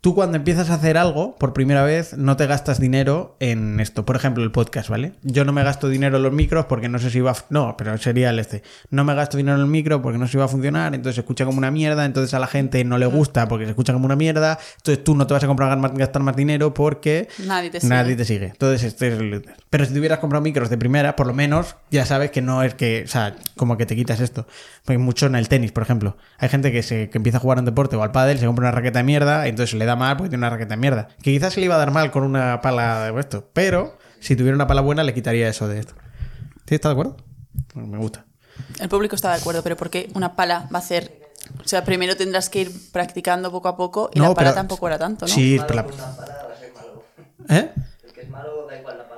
[0.00, 4.04] tú cuando empiezas a hacer algo por primera vez, no te gastas dinero en esto.
[4.04, 5.14] Por ejemplo, el podcast, ¿vale?
[5.22, 7.36] Yo no me gasto dinero en los micros porque no sé si va a...
[7.50, 8.62] No, pero sería el este.
[8.90, 11.16] No me gasto dinero en el micro porque no sé si va a funcionar, entonces
[11.16, 13.92] se escucha como una mierda, entonces a la gente no le gusta porque se escucha
[13.92, 17.28] como una mierda, entonces tú no te vas a comprar más- gastar más dinero porque
[17.46, 17.94] Nadie te sigue.
[17.94, 18.46] nadie te sigue.
[18.46, 19.44] Entonces, este es el...
[19.70, 22.62] Pero si te hubieras comprado micros de primera, por lo menos ya sabes que no
[22.62, 24.46] es que, o sea, como que te quitas esto.
[24.84, 26.16] Porque mucho en el tenis, por ejemplo.
[26.38, 28.66] Hay gente que, se, que empieza a jugar un deporte o al pádel, se compra
[28.68, 31.08] una raqueta de mierda, y entonces le da mal porque tiene una raqueta de mierda.
[31.22, 34.36] Que quizás se le iba a dar mal con una pala de esto, pero si
[34.36, 35.94] tuviera una pala buena le quitaría eso de esto.
[36.66, 36.74] ¿Sí?
[36.76, 37.16] ¿Estás de acuerdo?
[37.74, 38.24] Pues me gusta.
[38.80, 41.18] El público está de acuerdo, pero ¿por qué una pala va a hacer...?
[41.64, 44.98] O sea, primero tendrás que ir practicando poco a poco y la pala tampoco era
[44.98, 45.32] tanto, ¿no?
[45.32, 45.86] Sí, pero la-
[47.48, 47.70] ¿Eh?
[48.04, 49.17] El que es malo da igual la pala.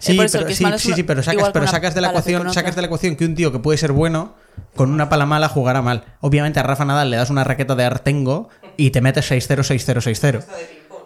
[0.00, 2.86] Sí, eso, pero, sí, sí, pero sacas, pero sacas de la ecuación, sacas de la
[2.86, 4.34] ecuación que un tío que puede ser bueno
[4.74, 6.04] con una pala mala jugará mal.
[6.20, 10.00] Obviamente a Rafa Nadal le das una raqueta de Artengo y te metes 6-0, 6-0,
[10.00, 10.44] 6-0.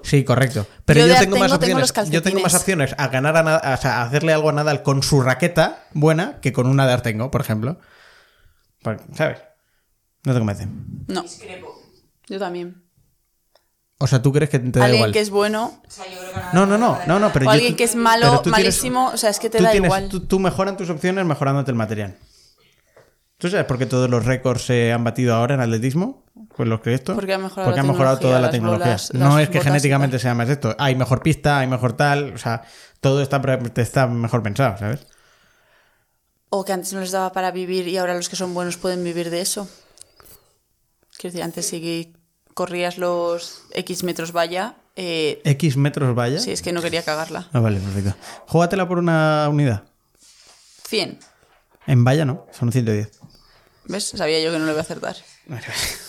[0.03, 0.67] Sí, correcto.
[0.85, 2.11] Pero Yo tengo más tengo opciones.
[2.11, 4.83] yo tengo más opciones a ganar a, Nadal- o sea, a hacerle algo a Nadal
[4.83, 7.79] con su raqueta buena que con una de Artengo, por ejemplo.
[9.15, 9.39] ¿Sabes?
[10.25, 10.69] No te convence.
[11.09, 11.25] No,
[12.29, 12.84] yo también.
[13.99, 15.13] O sea, ¿tú crees que te da Alguien igual?
[15.13, 17.45] que es bueno O sea, yo creo que nada- No, no, no, no, no, pero
[17.45, 19.59] o yo- alguien tú- que es malo, tú tienes- malísimo, o sea, es que te
[19.59, 20.09] tú da tienes- igual.
[20.09, 22.17] Tú, tú mejoran tus opciones mejorándote el material.
[23.39, 26.25] ¿Tú sabes por qué todos los récords se han batido ahora en atletismo?
[26.57, 27.15] Pues los que esto.
[27.15, 30.19] Porque ha mejorado Porque la ha mejorado toda la tecnología, bolas, no es que genéticamente
[30.19, 30.75] sea más esto.
[30.79, 32.33] Hay mejor pista, hay mejor tal.
[32.35, 32.63] O sea,
[33.01, 33.39] todo está,
[34.09, 35.07] mejor pensado, ¿sabes?
[36.51, 39.03] O que antes no les daba para vivir y ahora los que son buenos pueden
[39.03, 39.69] vivir de eso.
[41.19, 42.13] Quiero decir, antes sí que
[42.55, 44.77] corrías los X metros valla.
[44.97, 46.39] Eh, X metros vaya.
[46.39, 47.49] sí, es que no quería cagarla.
[47.53, 48.15] Ah, vale, perfecto.
[48.47, 49.83] Júgatela por una unidad.
[50.89, 51.19] 100.
[51.87, 53.11] En valla no, son 110.
[53.87, 54.05] ¿Ves?
[54.05, 55.17] Sabía yo que no le iba a acertar.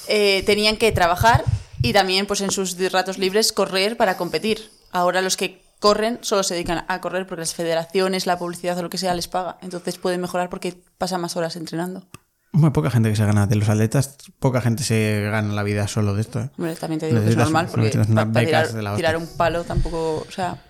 [0.08, 1.44] Eh, tenían que trabajar
[1.82, 4.70] y también pues en sus ratos libres correr para competir.
[4.92, 8.84] Ahora los que corren solo se dedican a correr porque las federaciones, la publicidad o
[8.84, 9.58] lo que sea les paga.
[9.62, 12.08] Entonces pueden mejorar porque pasan más horas entrenando.
[12.56, 13.48] Muy poca gente que se gana.
[13.48, 16.40] De los atletas, poca gente se gana la vida solo de esto.
[16.40, 16.50] ¿eh?
[16.58, 19.64] Hombre, también te digo que es normal porque para tirar, de la tirar un palo
[19.64, 20.64] tampoco, o sea,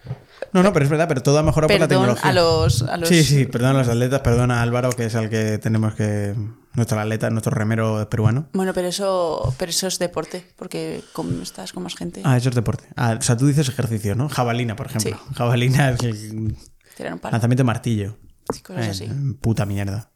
[0.51, 2.29] No, no, pero es verdad, pero todo ha mejorado por la perdón tecnología.
[2.29, 5.15] a los, a los Sí, sí, perdón a los atletas, perdona a Álvaro, que es
[5.15, 6.35] el que tenemos que.
[6.73, 8.49] Nuestro atleta, nuestro remero peruano.
[8.51, 12.19] Bueno, pero eso, pero eso es deporte, porque con- estás con más gente.
[12.25, 12.83] Ah, eso es deporte.
[12.97, 14.27] Ah, o sea, tú dices ejercicio, ¿no?
[14.27, 15.17] Jabalina, por ejemplo.
[15.35, 16.57] Jabalina es el
[16.97, 17.31] Tirar un palo.
[17.31, 18.17] lanzamiento de martillo.
[18.53, 19.07] Sí, cosas Eh, así.
[19.39, 20.11] Puta mierda.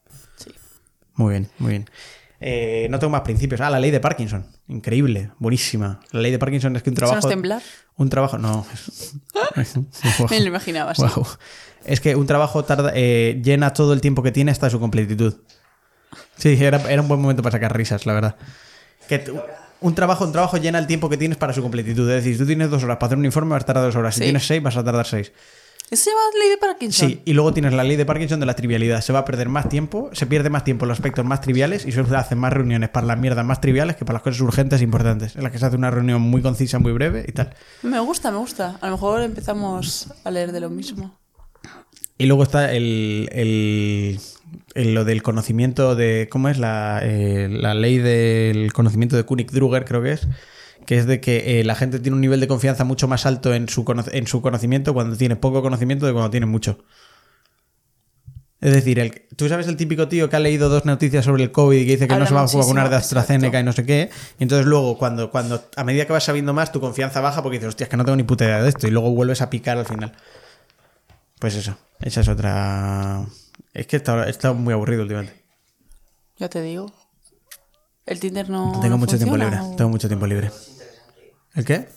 [1.19, 1.89] Muy bien, muy bien.
[2.39, 3.59] Eh, no tengo más principios.
[3.59, 4.45] Ah, la ley de Parkinson.
[4.69, 5.99] Increíble, buenísima.
[6.11, 7.27] La ley de Parkinson es que un ¿Eso no trabajo.
[7.27, 7.61] temblar?
[7.97, 8.37] Un trabajo.
[8.37, 8.65] No.
[10.29, 10.93] Me lo imaginaba.
[11.85, 15.35] Es que un trabajo tarda, eh, llena todo el tiempo que tiene hasta su completitud.
[16.37, 18.35] Sí, era, era un buen momento para sacar risas, la verdad.
[19.09, 19.23] Que
[19.81, 22.09] un trabajo, un trabajo llena el tiempo que tienes para su completitud.
[22.09, 23.95] Es decir, si tú tienes dos horas para hacer un informe, vas a tardar dos
[23.97, 24.13] horas.
[24.15, 24.23] Si Sí.
[24.27, 25.33] tienes seis, vas a tardar seis.
[25.91, 27.09] ¿Eso se llama ley de Parkinson?
[27.09, 29.01] Sí, y luego tienes la ley de Parkinson de la trivialidad.
[29.01, 31.85] Se va a perder más tiempo, se pierde más tiempo en los aspectos más triviales
[31.85, 34.81] y se hacen más reuniones para las mierdas más triviales que para las cosas urgentes
[34.81, 35.35] e importantes.
[35.35, 37.55] En las que se hace una reunión muy concisa, muy breve y tal.
[37.81, 38.77] Me gusta, me gusta.
[38.81, 41.17] A lo mejor empezamos a leer de lo mismo.
[42.19, 44.19] Y luego está el, el-
[44.75, 46.27] el- lo del conocimiento de.
[46.29, 46.57] ¿Cómo es?
[46.59, 50.27] La, eh, la ley del conocimiento de König-Druger, creo que es.
[50.89, 53.53] Que es de que eh, la gente tiene un nivel de confianza mucho más alto
[53.53, 56.79] en su, en su conocimiento cuando tiene poco conocimiento de cuando tiene mucho.
[58.59, 61.51] Es decir, el, tú sabes el típico tío que ha leído dos noticias sobre el
[61.51, 63.59] COVID y que dice que no se va a vacunar de AstraZeneca exacto.
[63.59, 64.09] y no sé qué.
[64.39, 67.59] Y entonces luego, cuando, cuando a medida que vas sabiendo más, tu confianza baja porque
[67.59, 68.87] dices, hostia, es que no tengo ni puta idea de esto.
[68.87, 70.13] Y luego vuelves a picar al final.
[71.37, 73.25] Pues eso, esa es otra.
[73.75, 75.39] Es que he estado muy aburrido últimamente.
[76.39, 76.91] Ya te digo.
[78.07, 78.79] El Tinder no.
[78.81, 79.59] Tengo mucho tiempo libre.
[79.59, 80.49] o- Tengo mucho tiempo libre.
[81.55, 81.87] ¿El qué?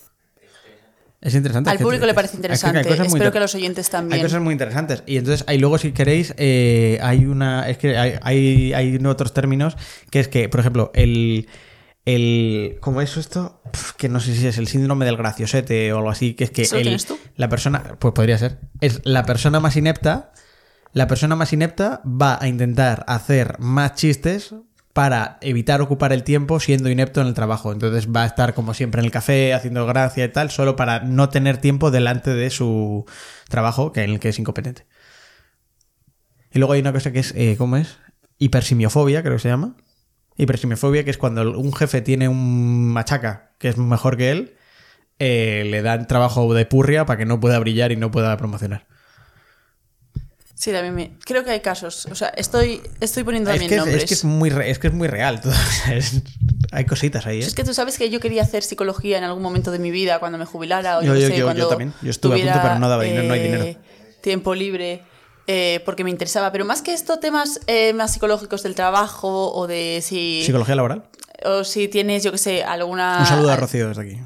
[1.20, 1.70] Es interesante.
[1.70, 2.80] Al es que- público le parece es que hay interesante.
[2.80, 4.18] Espero inter- que los oyentes también.
[4.20, 5.04] Hay cosas muy interesantes.
[5.06, 7.68] Y entonces, ahí luego, si queréis, eh, hay una.
[7.68, 9.76] Es que hay, hay, hay otros términos
[10.10, 11.48] que es que, por ejemplo, el.
[12.06, 13.62] el ¿Cómo es esto?
[13.98, 16.34] Que no sé si es el síndrome del graciosete o algo así.
[16.34, 17.16] Que es que ¿Eso el- tienes tú?
[17.36, 17.96] la persona.
[18.00, 18.58] Pues podría ser.
[18.80, 20.32] Es la persona más inepta.
[20.92, 24.54] La persona más inepta va a intentar hacer más chistes
[24.92, 27.72] para evitar ocupar el tiempo siendo inepto en el trabajo.
[27.72, 31.00] Entonces va a estar como siempre en el café haciendo gracia y tal, solo para
[31.00, 33.06] no tener tiempo delante de su
[33.48, 34.86] trabajo, que en el que es incompetente.
[36.52, 37.98] Y luego hay una cosa que es, eh, ¿cómo es?
[38.38, 39.76] Hipersimiofobia, creo que se llama.
[40.36, 44.56] Hipersimiofobia, que es cuando un jefe tiene un machaca que es mejor que él,
[45.18, 48.86] eh, le dan trabajo de purria para que no pueda brillar y no pueda promocionar.
[50.62, 51.10] Sí, también me...
[51.24, 52.06] Creo que hay casos.
[52.06, 54.04] O sea, estoy, estoy poniendo Es también que nombres.
[54.04, 55.52] es que es muy re- es que es muy real todo.
[55.92, 56.22] Es-
[56.70, 57.44] hay cositas ahí, ¿eh?
[57.44, 60.20] Es que tú sabes que yo quería hacer psicología en algún momento de mi vida,
[60.20, 61.92] cuando me jubilara o yo, Yo- sé, yo- también.
[62.00, 63.80] Yo estuve a punto, tuviera, pero no daba dinero, no hay eh, dinero.
[64.20, 65.02] Tiempo libre,
[65.48, 66.52] eh, porque me interesaba.
[66.52, 70.44] Pero más que esto, temas eh, más psicológicos del trabajo o de si...
[70.46, 71.08] Psicología laboral.
[71.44, 73.18] O si tienes, yo qué sé, alguna...
[73.18, 74.20] Un saludo a Rocío desde aquí.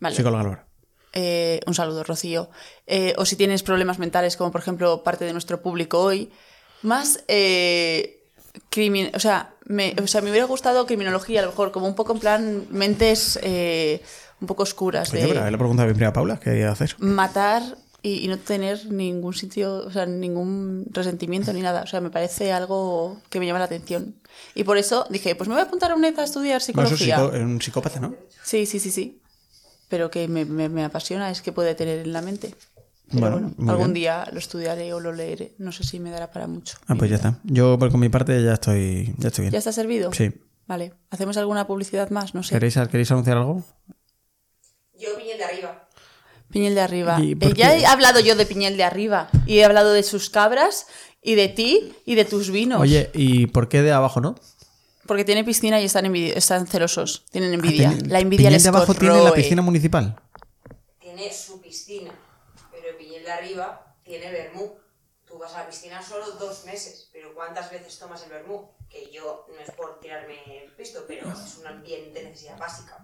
[0.00, 0.14] Vale.
[0.14, 0.66] Psicóloga laboral.
[1.12, 2.50] Eh, un saludo, Rocío.
[2.86, 6.30] Eh, o si tienes problemas mentales, como por ejemplo parte de nuestro público hoy,
[6.82, 8.22] más eh,
[8.70, 11.94] crimin- o, sea, me, o sea, me hubiera gustado criminología, a lo mejor, como un
[11.94, 14.02] poco en plan mentes eh,
[14.40, 16.96] un poco oscuras, pero de le pregunta a mi prima Paula qué hacer.
[16.98, 17.62] matar
[18.02, 21.82] y, y no tener ningún sitio, o sea, ningún resentimiento ni nada.
[21.82, 24.14] O sea, me parece algo que me llama la atención.
[24.54, 26.94] Y por eso dije, pues me voy a apuntar a UNED a estudiar Bueno, eso
[26.94, 27.44] es psicología.
[27.44, 28.14] un psicópata, ¿no?
[28.42, 29.20] Sí, sí, sí, sí.
[29.90, 32.54] Pero que me, me- me apasiona es que puede tener en la mente.
[33.10, 33.94] Pero Bueno, algún bien.
[33.94, 35.52] día lo estudiaré o lo leeré.
[35.58, 36.78] No sé si me dará para mucho.
[36.86, 37.38] Ah, pues ya está.
[37.42, 39.52] Yo por con mi parte ya estoy, ya estoy bien.
[39.52, 40.12] ¿Ya está servido?
[40.14, 40.30] Sí.
[40.68, 40.94] Vale.
[41.10, 42.34] ¿Hacemos alguna publicidad más?
[42.34, 42.54] No sé.
[42.54, 43.64] ¿Queréis, ¿Queréis anunciar algo?
[44.96, 45.88] Yo piñel de arriba.
[46.50, 47.18] Piñel de arriba.
[47.20, 49.28] ¿Y Eh, ya he hablado yo de Piñel de arriba.
[49.46, 50.86] Y he hablado de sus cabras
[51.22, 52.80] y de ti y de tus vinos.
[52.80, 54.36] Oye, ¿y por qué de abajo no?
[55.10, 57.24] Porque tiene piscina y están, envidi- están celosos.
[57.32, 57.88] Tienen envidia.
[57.90, 60.14] Ah, tiene- la envidia Piñel les de abajo tiene la piscina municipal.
[61.00, 62.12] Tiene su piscina,
[62.70, 64.70] pero piñel de arriba tiene vermú.
[65.26, 68.68] Tú vas a la piscina solo dos meses, pero ¿cuántas veces tomas el vermú?
[68.88, 72.98] Que yo no es por tirarme el pisto, pero es un bien de necesidad básica.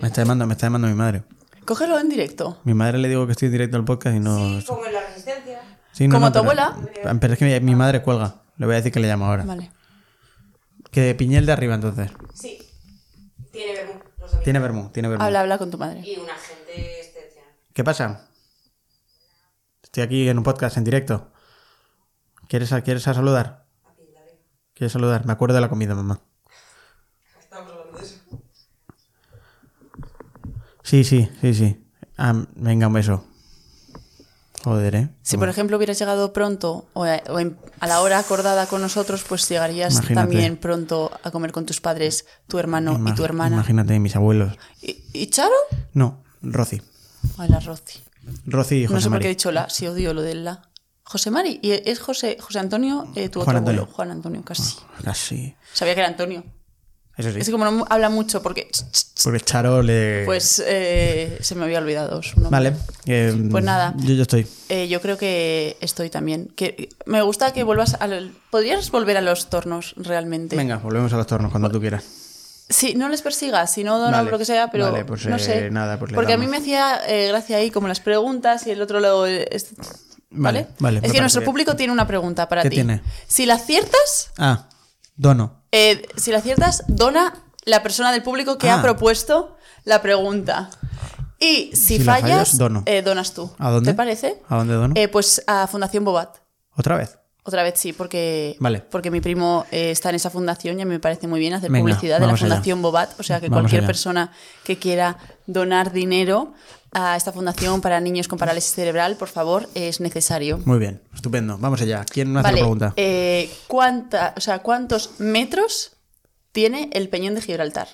[0.00, 1.22] Me está llamando, me está llamando mi madre.
[1.66, 2.58] Cógelo en directo.
[2.64, 4.38] Mi madre le digo que estoy en directo al podcast y no.
[4.38, 5.60] Sí, como en la resistencia.
[5.92, 7.18] Sí, no, ¿Como no, tu pero- abuela?
[7.20, 8.36] Pero es que mi, mi madre cuelga.
[8.56, 9.44] Le voy a decir que le llamo ahora.
[9.44, 9.70] Vale.
[10.90, 12.10] Que de Piñel de arriba entonces.
[12.34, 12.58] Sí,
[13.52, 14.00] tiene vermú.
[14.44, 15.24] Tiene vermú, tiene vermú.
[15.24, 16.00] Habla, habla con tu madre.
[16.00, 17.50] Y una gente excepcional.
[17.72, 18.28] ¿Qué pasa?
[19.82, 21.32] Estoy aquí en un podcast en directo.
[22.48, 23.66] ¿Quieres, a- ¿Quieres a saludar?
[24.74, 25.26] ¿Quieres saludar?
[25.26, 26.20] Me acuerdo de la comida, mamá.
[27.38, 28.16] Estamos hablando de eso.
[30.82, 31.86] Sí, sí, sí, sí.
[32.16, 33.24] Ah, venga, un beso.
[34.62, 35.08] Joder, ¿eh?
[35.22, 37.38] Si por ejemplo hubieras llegado pronto o a, o
[37.80, 40.14] a la hora acordada con nosotros, pues llegarías Imagínate.
[40.14, 43.56] también pronto a comer con tus padres, tu hermano y tu hermana.
[43.56, 44.58] Imagínate, mis abuelos.
[44.82, 45.54] ¿Y, y Charo?
[45.94, 46.82] No, Rosy.
[47.38, 48.00] Ay, la Rosy.
[48.44, 50.62] Rosy y José No sé por qué he dicho la, si odio lo del la.
[51.04, 53.80] José Mari, y es José, José Antonio, eh, tu Juan otro Antonio.
[53.82, 54.76] abuelo, Juan Antonio, casi.
[55.02, 55.56] Casi.
[55.72, 56.44] Sabía que era Antonio.
[57.20, 57.38] Eso sí.
[57.40, 58.68] Es que como no habla mucho, porque
[59.22, 60.24] Porque Charo le...
[60.24, 62.50] pues eh, se me había olvidado su nombre.
[62.70, 62.76] Vale.
[63.06, 63.94] eh, Pues nada.
[63.98, 64.46] Yo, yo estoy.
[64.68, 66.48] Eh, yo creo que estoy también.
[66.56, 68.32] Que me gusta que vuelvas al.
[68.50, 70.56] ¿Podrías volver a los tornos realmente?
[70.56, 72.04] Venga, volvemos a los tornos cuando tú quieras.
[72.68, 75.40] Sí, no les persigas, si no dono Vale, lo que sea, pero vale, pues, no
[75.40, 75.70] sé.
[75.72, 76.60] nada, pues Porque a mí damos.
[76.60, 79.26] me hacía gracia ahí como las preguntas y el otro lado.
[79.26, 79.74] es-
[80.32, 81.00] Vale, ¿Vale?
[81.02, 82.76] Es que nuestro público tiene una pregunta para ¿Qué ti.
[82.76, 83.02] tiene?
[83.26, 84.68] Si la aciertas, Ah,
[85.16, 85.59] dono.
[85.72, 88.76] Eh, si la aciertas, dona la persona del público que Ah.
[88.78, 90.70] ha propuesto la pregunta.
[91.38, 92.82] Y si, Si la fallas, fallas, dono.
[92.86, 93.50] eh, donas tú.
[93.58, 93.92] ¿A dónde?
[93.92, 94.42] ¿Te parece?
[94.48, 94.94] ¿A dónde dono?
[94.96, 96.36] Eh, pues a Fundación Bobat.
[96.76, 97.16] ¿Otra vez?
[97.42, 98.80] Otra vez sí, porque, Vale.
[98.90, 101.54] porque mi primo eh, está en esa fundación y a mí me parece muy bien
[101.54, 102.40] hacer Venga, publicidad de la allá.
[102.40, 103.18] Fundación Bobat.
[103.18, 103.86] O sea que Vamos cualquier allá.
[103.86, 104.32] persona
[104.64, 105.16] que quiera
[105.46, 106.52] donar dinero
[106.92, 110.58] a esta fundación para niños con parálisis cerebral, por favor, es necesario.
[110.64, 111.56] Muy bien, estupendo.
[111.58, 112.04] Vamos allá.
[112.04, 112.92] ¿Quién me hace Vale, la pregunta?
[112.96, 115.92] eh, ¿cuánta, o sea, ¿cuántos metros
[116.52, 117.88] tiene el Peñón de Gibraltar?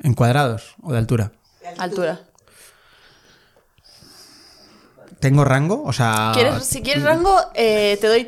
[0.00, 1.32] ¿En cuadrados o de altura?
[1.78, 2.20] Altura.
[5.20, 5.82] ¿Tengo rango?
[5.84, 6.32] O sea.
[6.34, 8.24] ¿Quieres, si quieres rango, eh, te, doy,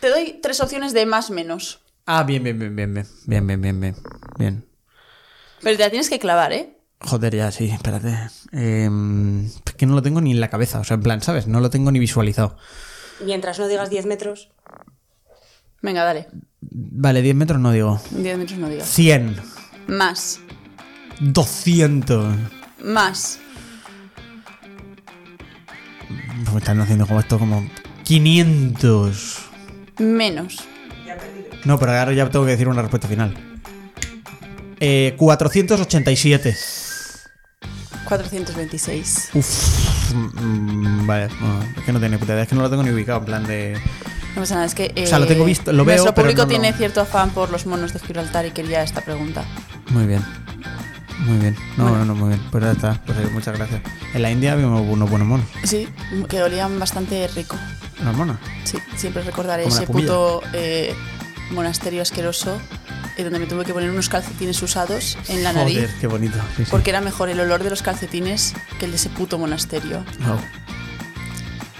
[0.00, 1.80] te doy tres opciones de más menos.
[2.06, 3.06] Ah, bien, bien, bien, bien, bien.
[3.26, 3.96] Bien, bien, bien, bien.
[4.38, 4.68] Bien.
[5.60, 6.77] Pero te la tienes que clavar, ¿eh?
[7.00, 8.16] Joder, ya, sí, espérate.
[8.52, 8.90] Eh,
[9.66, 10.80] es que no lo tengo ni en la cabeza.
[10.80, 11.46] O sea, en plan, ¿sabes?
[11.46, 12.56] No lo tengo ni visualizado.
[13.24, 14.50] Mientras no digas 10 metros,
[15.80, 16.26] Venga, dale.
[16.60, 18.00] Vale, 10 metros no digo.
[18.10, 18.88] 10 metros no digas.
[18.88, 19.36] 100.
[19.86, 20.40] Más.
[21.20, 22.36] 200.
[22.82, 23.38] Más.
[26.52, 27.68] Me están haciendo como esto como
[28.04, 29.38] 500.
[29.98, 30.58] Menos.
[31.64, 33.36] No, pero ahora ya tengo que decir una respuesta final.
[34.80, 36.56] Eh, 487.
[38.08, 39.30] 426.
[39.34, 40.12] Uf.
[40.14, 42.82] mm, Vale, no, es que no tengo ni puta idea, es que no lo tengo
[42.82, 43.78] ni ubicado en plan de.
[44.34, 44.92] No pasa nada, es que.
[45.04, 47.50] O sea, lo tengo visto, lo veo, Nuestro pero público lo- tiene cierto afán por
[47.50, 49.44] los monos de Gibraltar y quería esta pregunta.
[49.90, 50.22] Muy bien.
[51.20, 51.56] Muy bien.
[51.76, 52.40] No, no, no, muy bien.
[52.50, 53.02] Pues ya está.
[53.04, 53.82] Pues eh, muchas gracias.
[54.14, 55.46] En la India vimos unos buenos monos.
[55.64, 55.88] Sí,
[56.28, 57.56] que olían bastante rico.
[58.00, 58.36] Unas monas.
[58.64, 60.94] Sí, siempre recordaré Como ese puto eh,
[61.50, 62.60] monasterio asqueroso
[63.18, 65.74] eh, donde me tuve que poner unos calcetines usados en la nariz.
[65.80, 66.38] Joder, qué bonito.
[66.56, 66.70] Sí, sí.
[66.70, 70.04] Porque era mejor el olor de los calcetines que el de ese puto monasterio.
[70.20, 70.40] Wow.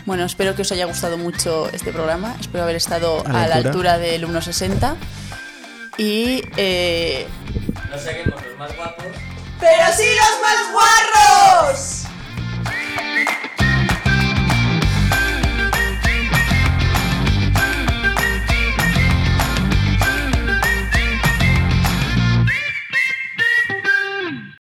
[0.04, 2.34] Bueno, espero que os haya gustado mucho este programa.
[2.40, 3.98] Espero haber estado A la a la altura.
[3.98, 4.94] del 1,60.
[5.98, 6.42] Y.
[6.56, 7.26] Eh,
[7.90, 9.06] No seremos los más guapos.
[9.60, 12.04] ¡Pero sí los más guarros!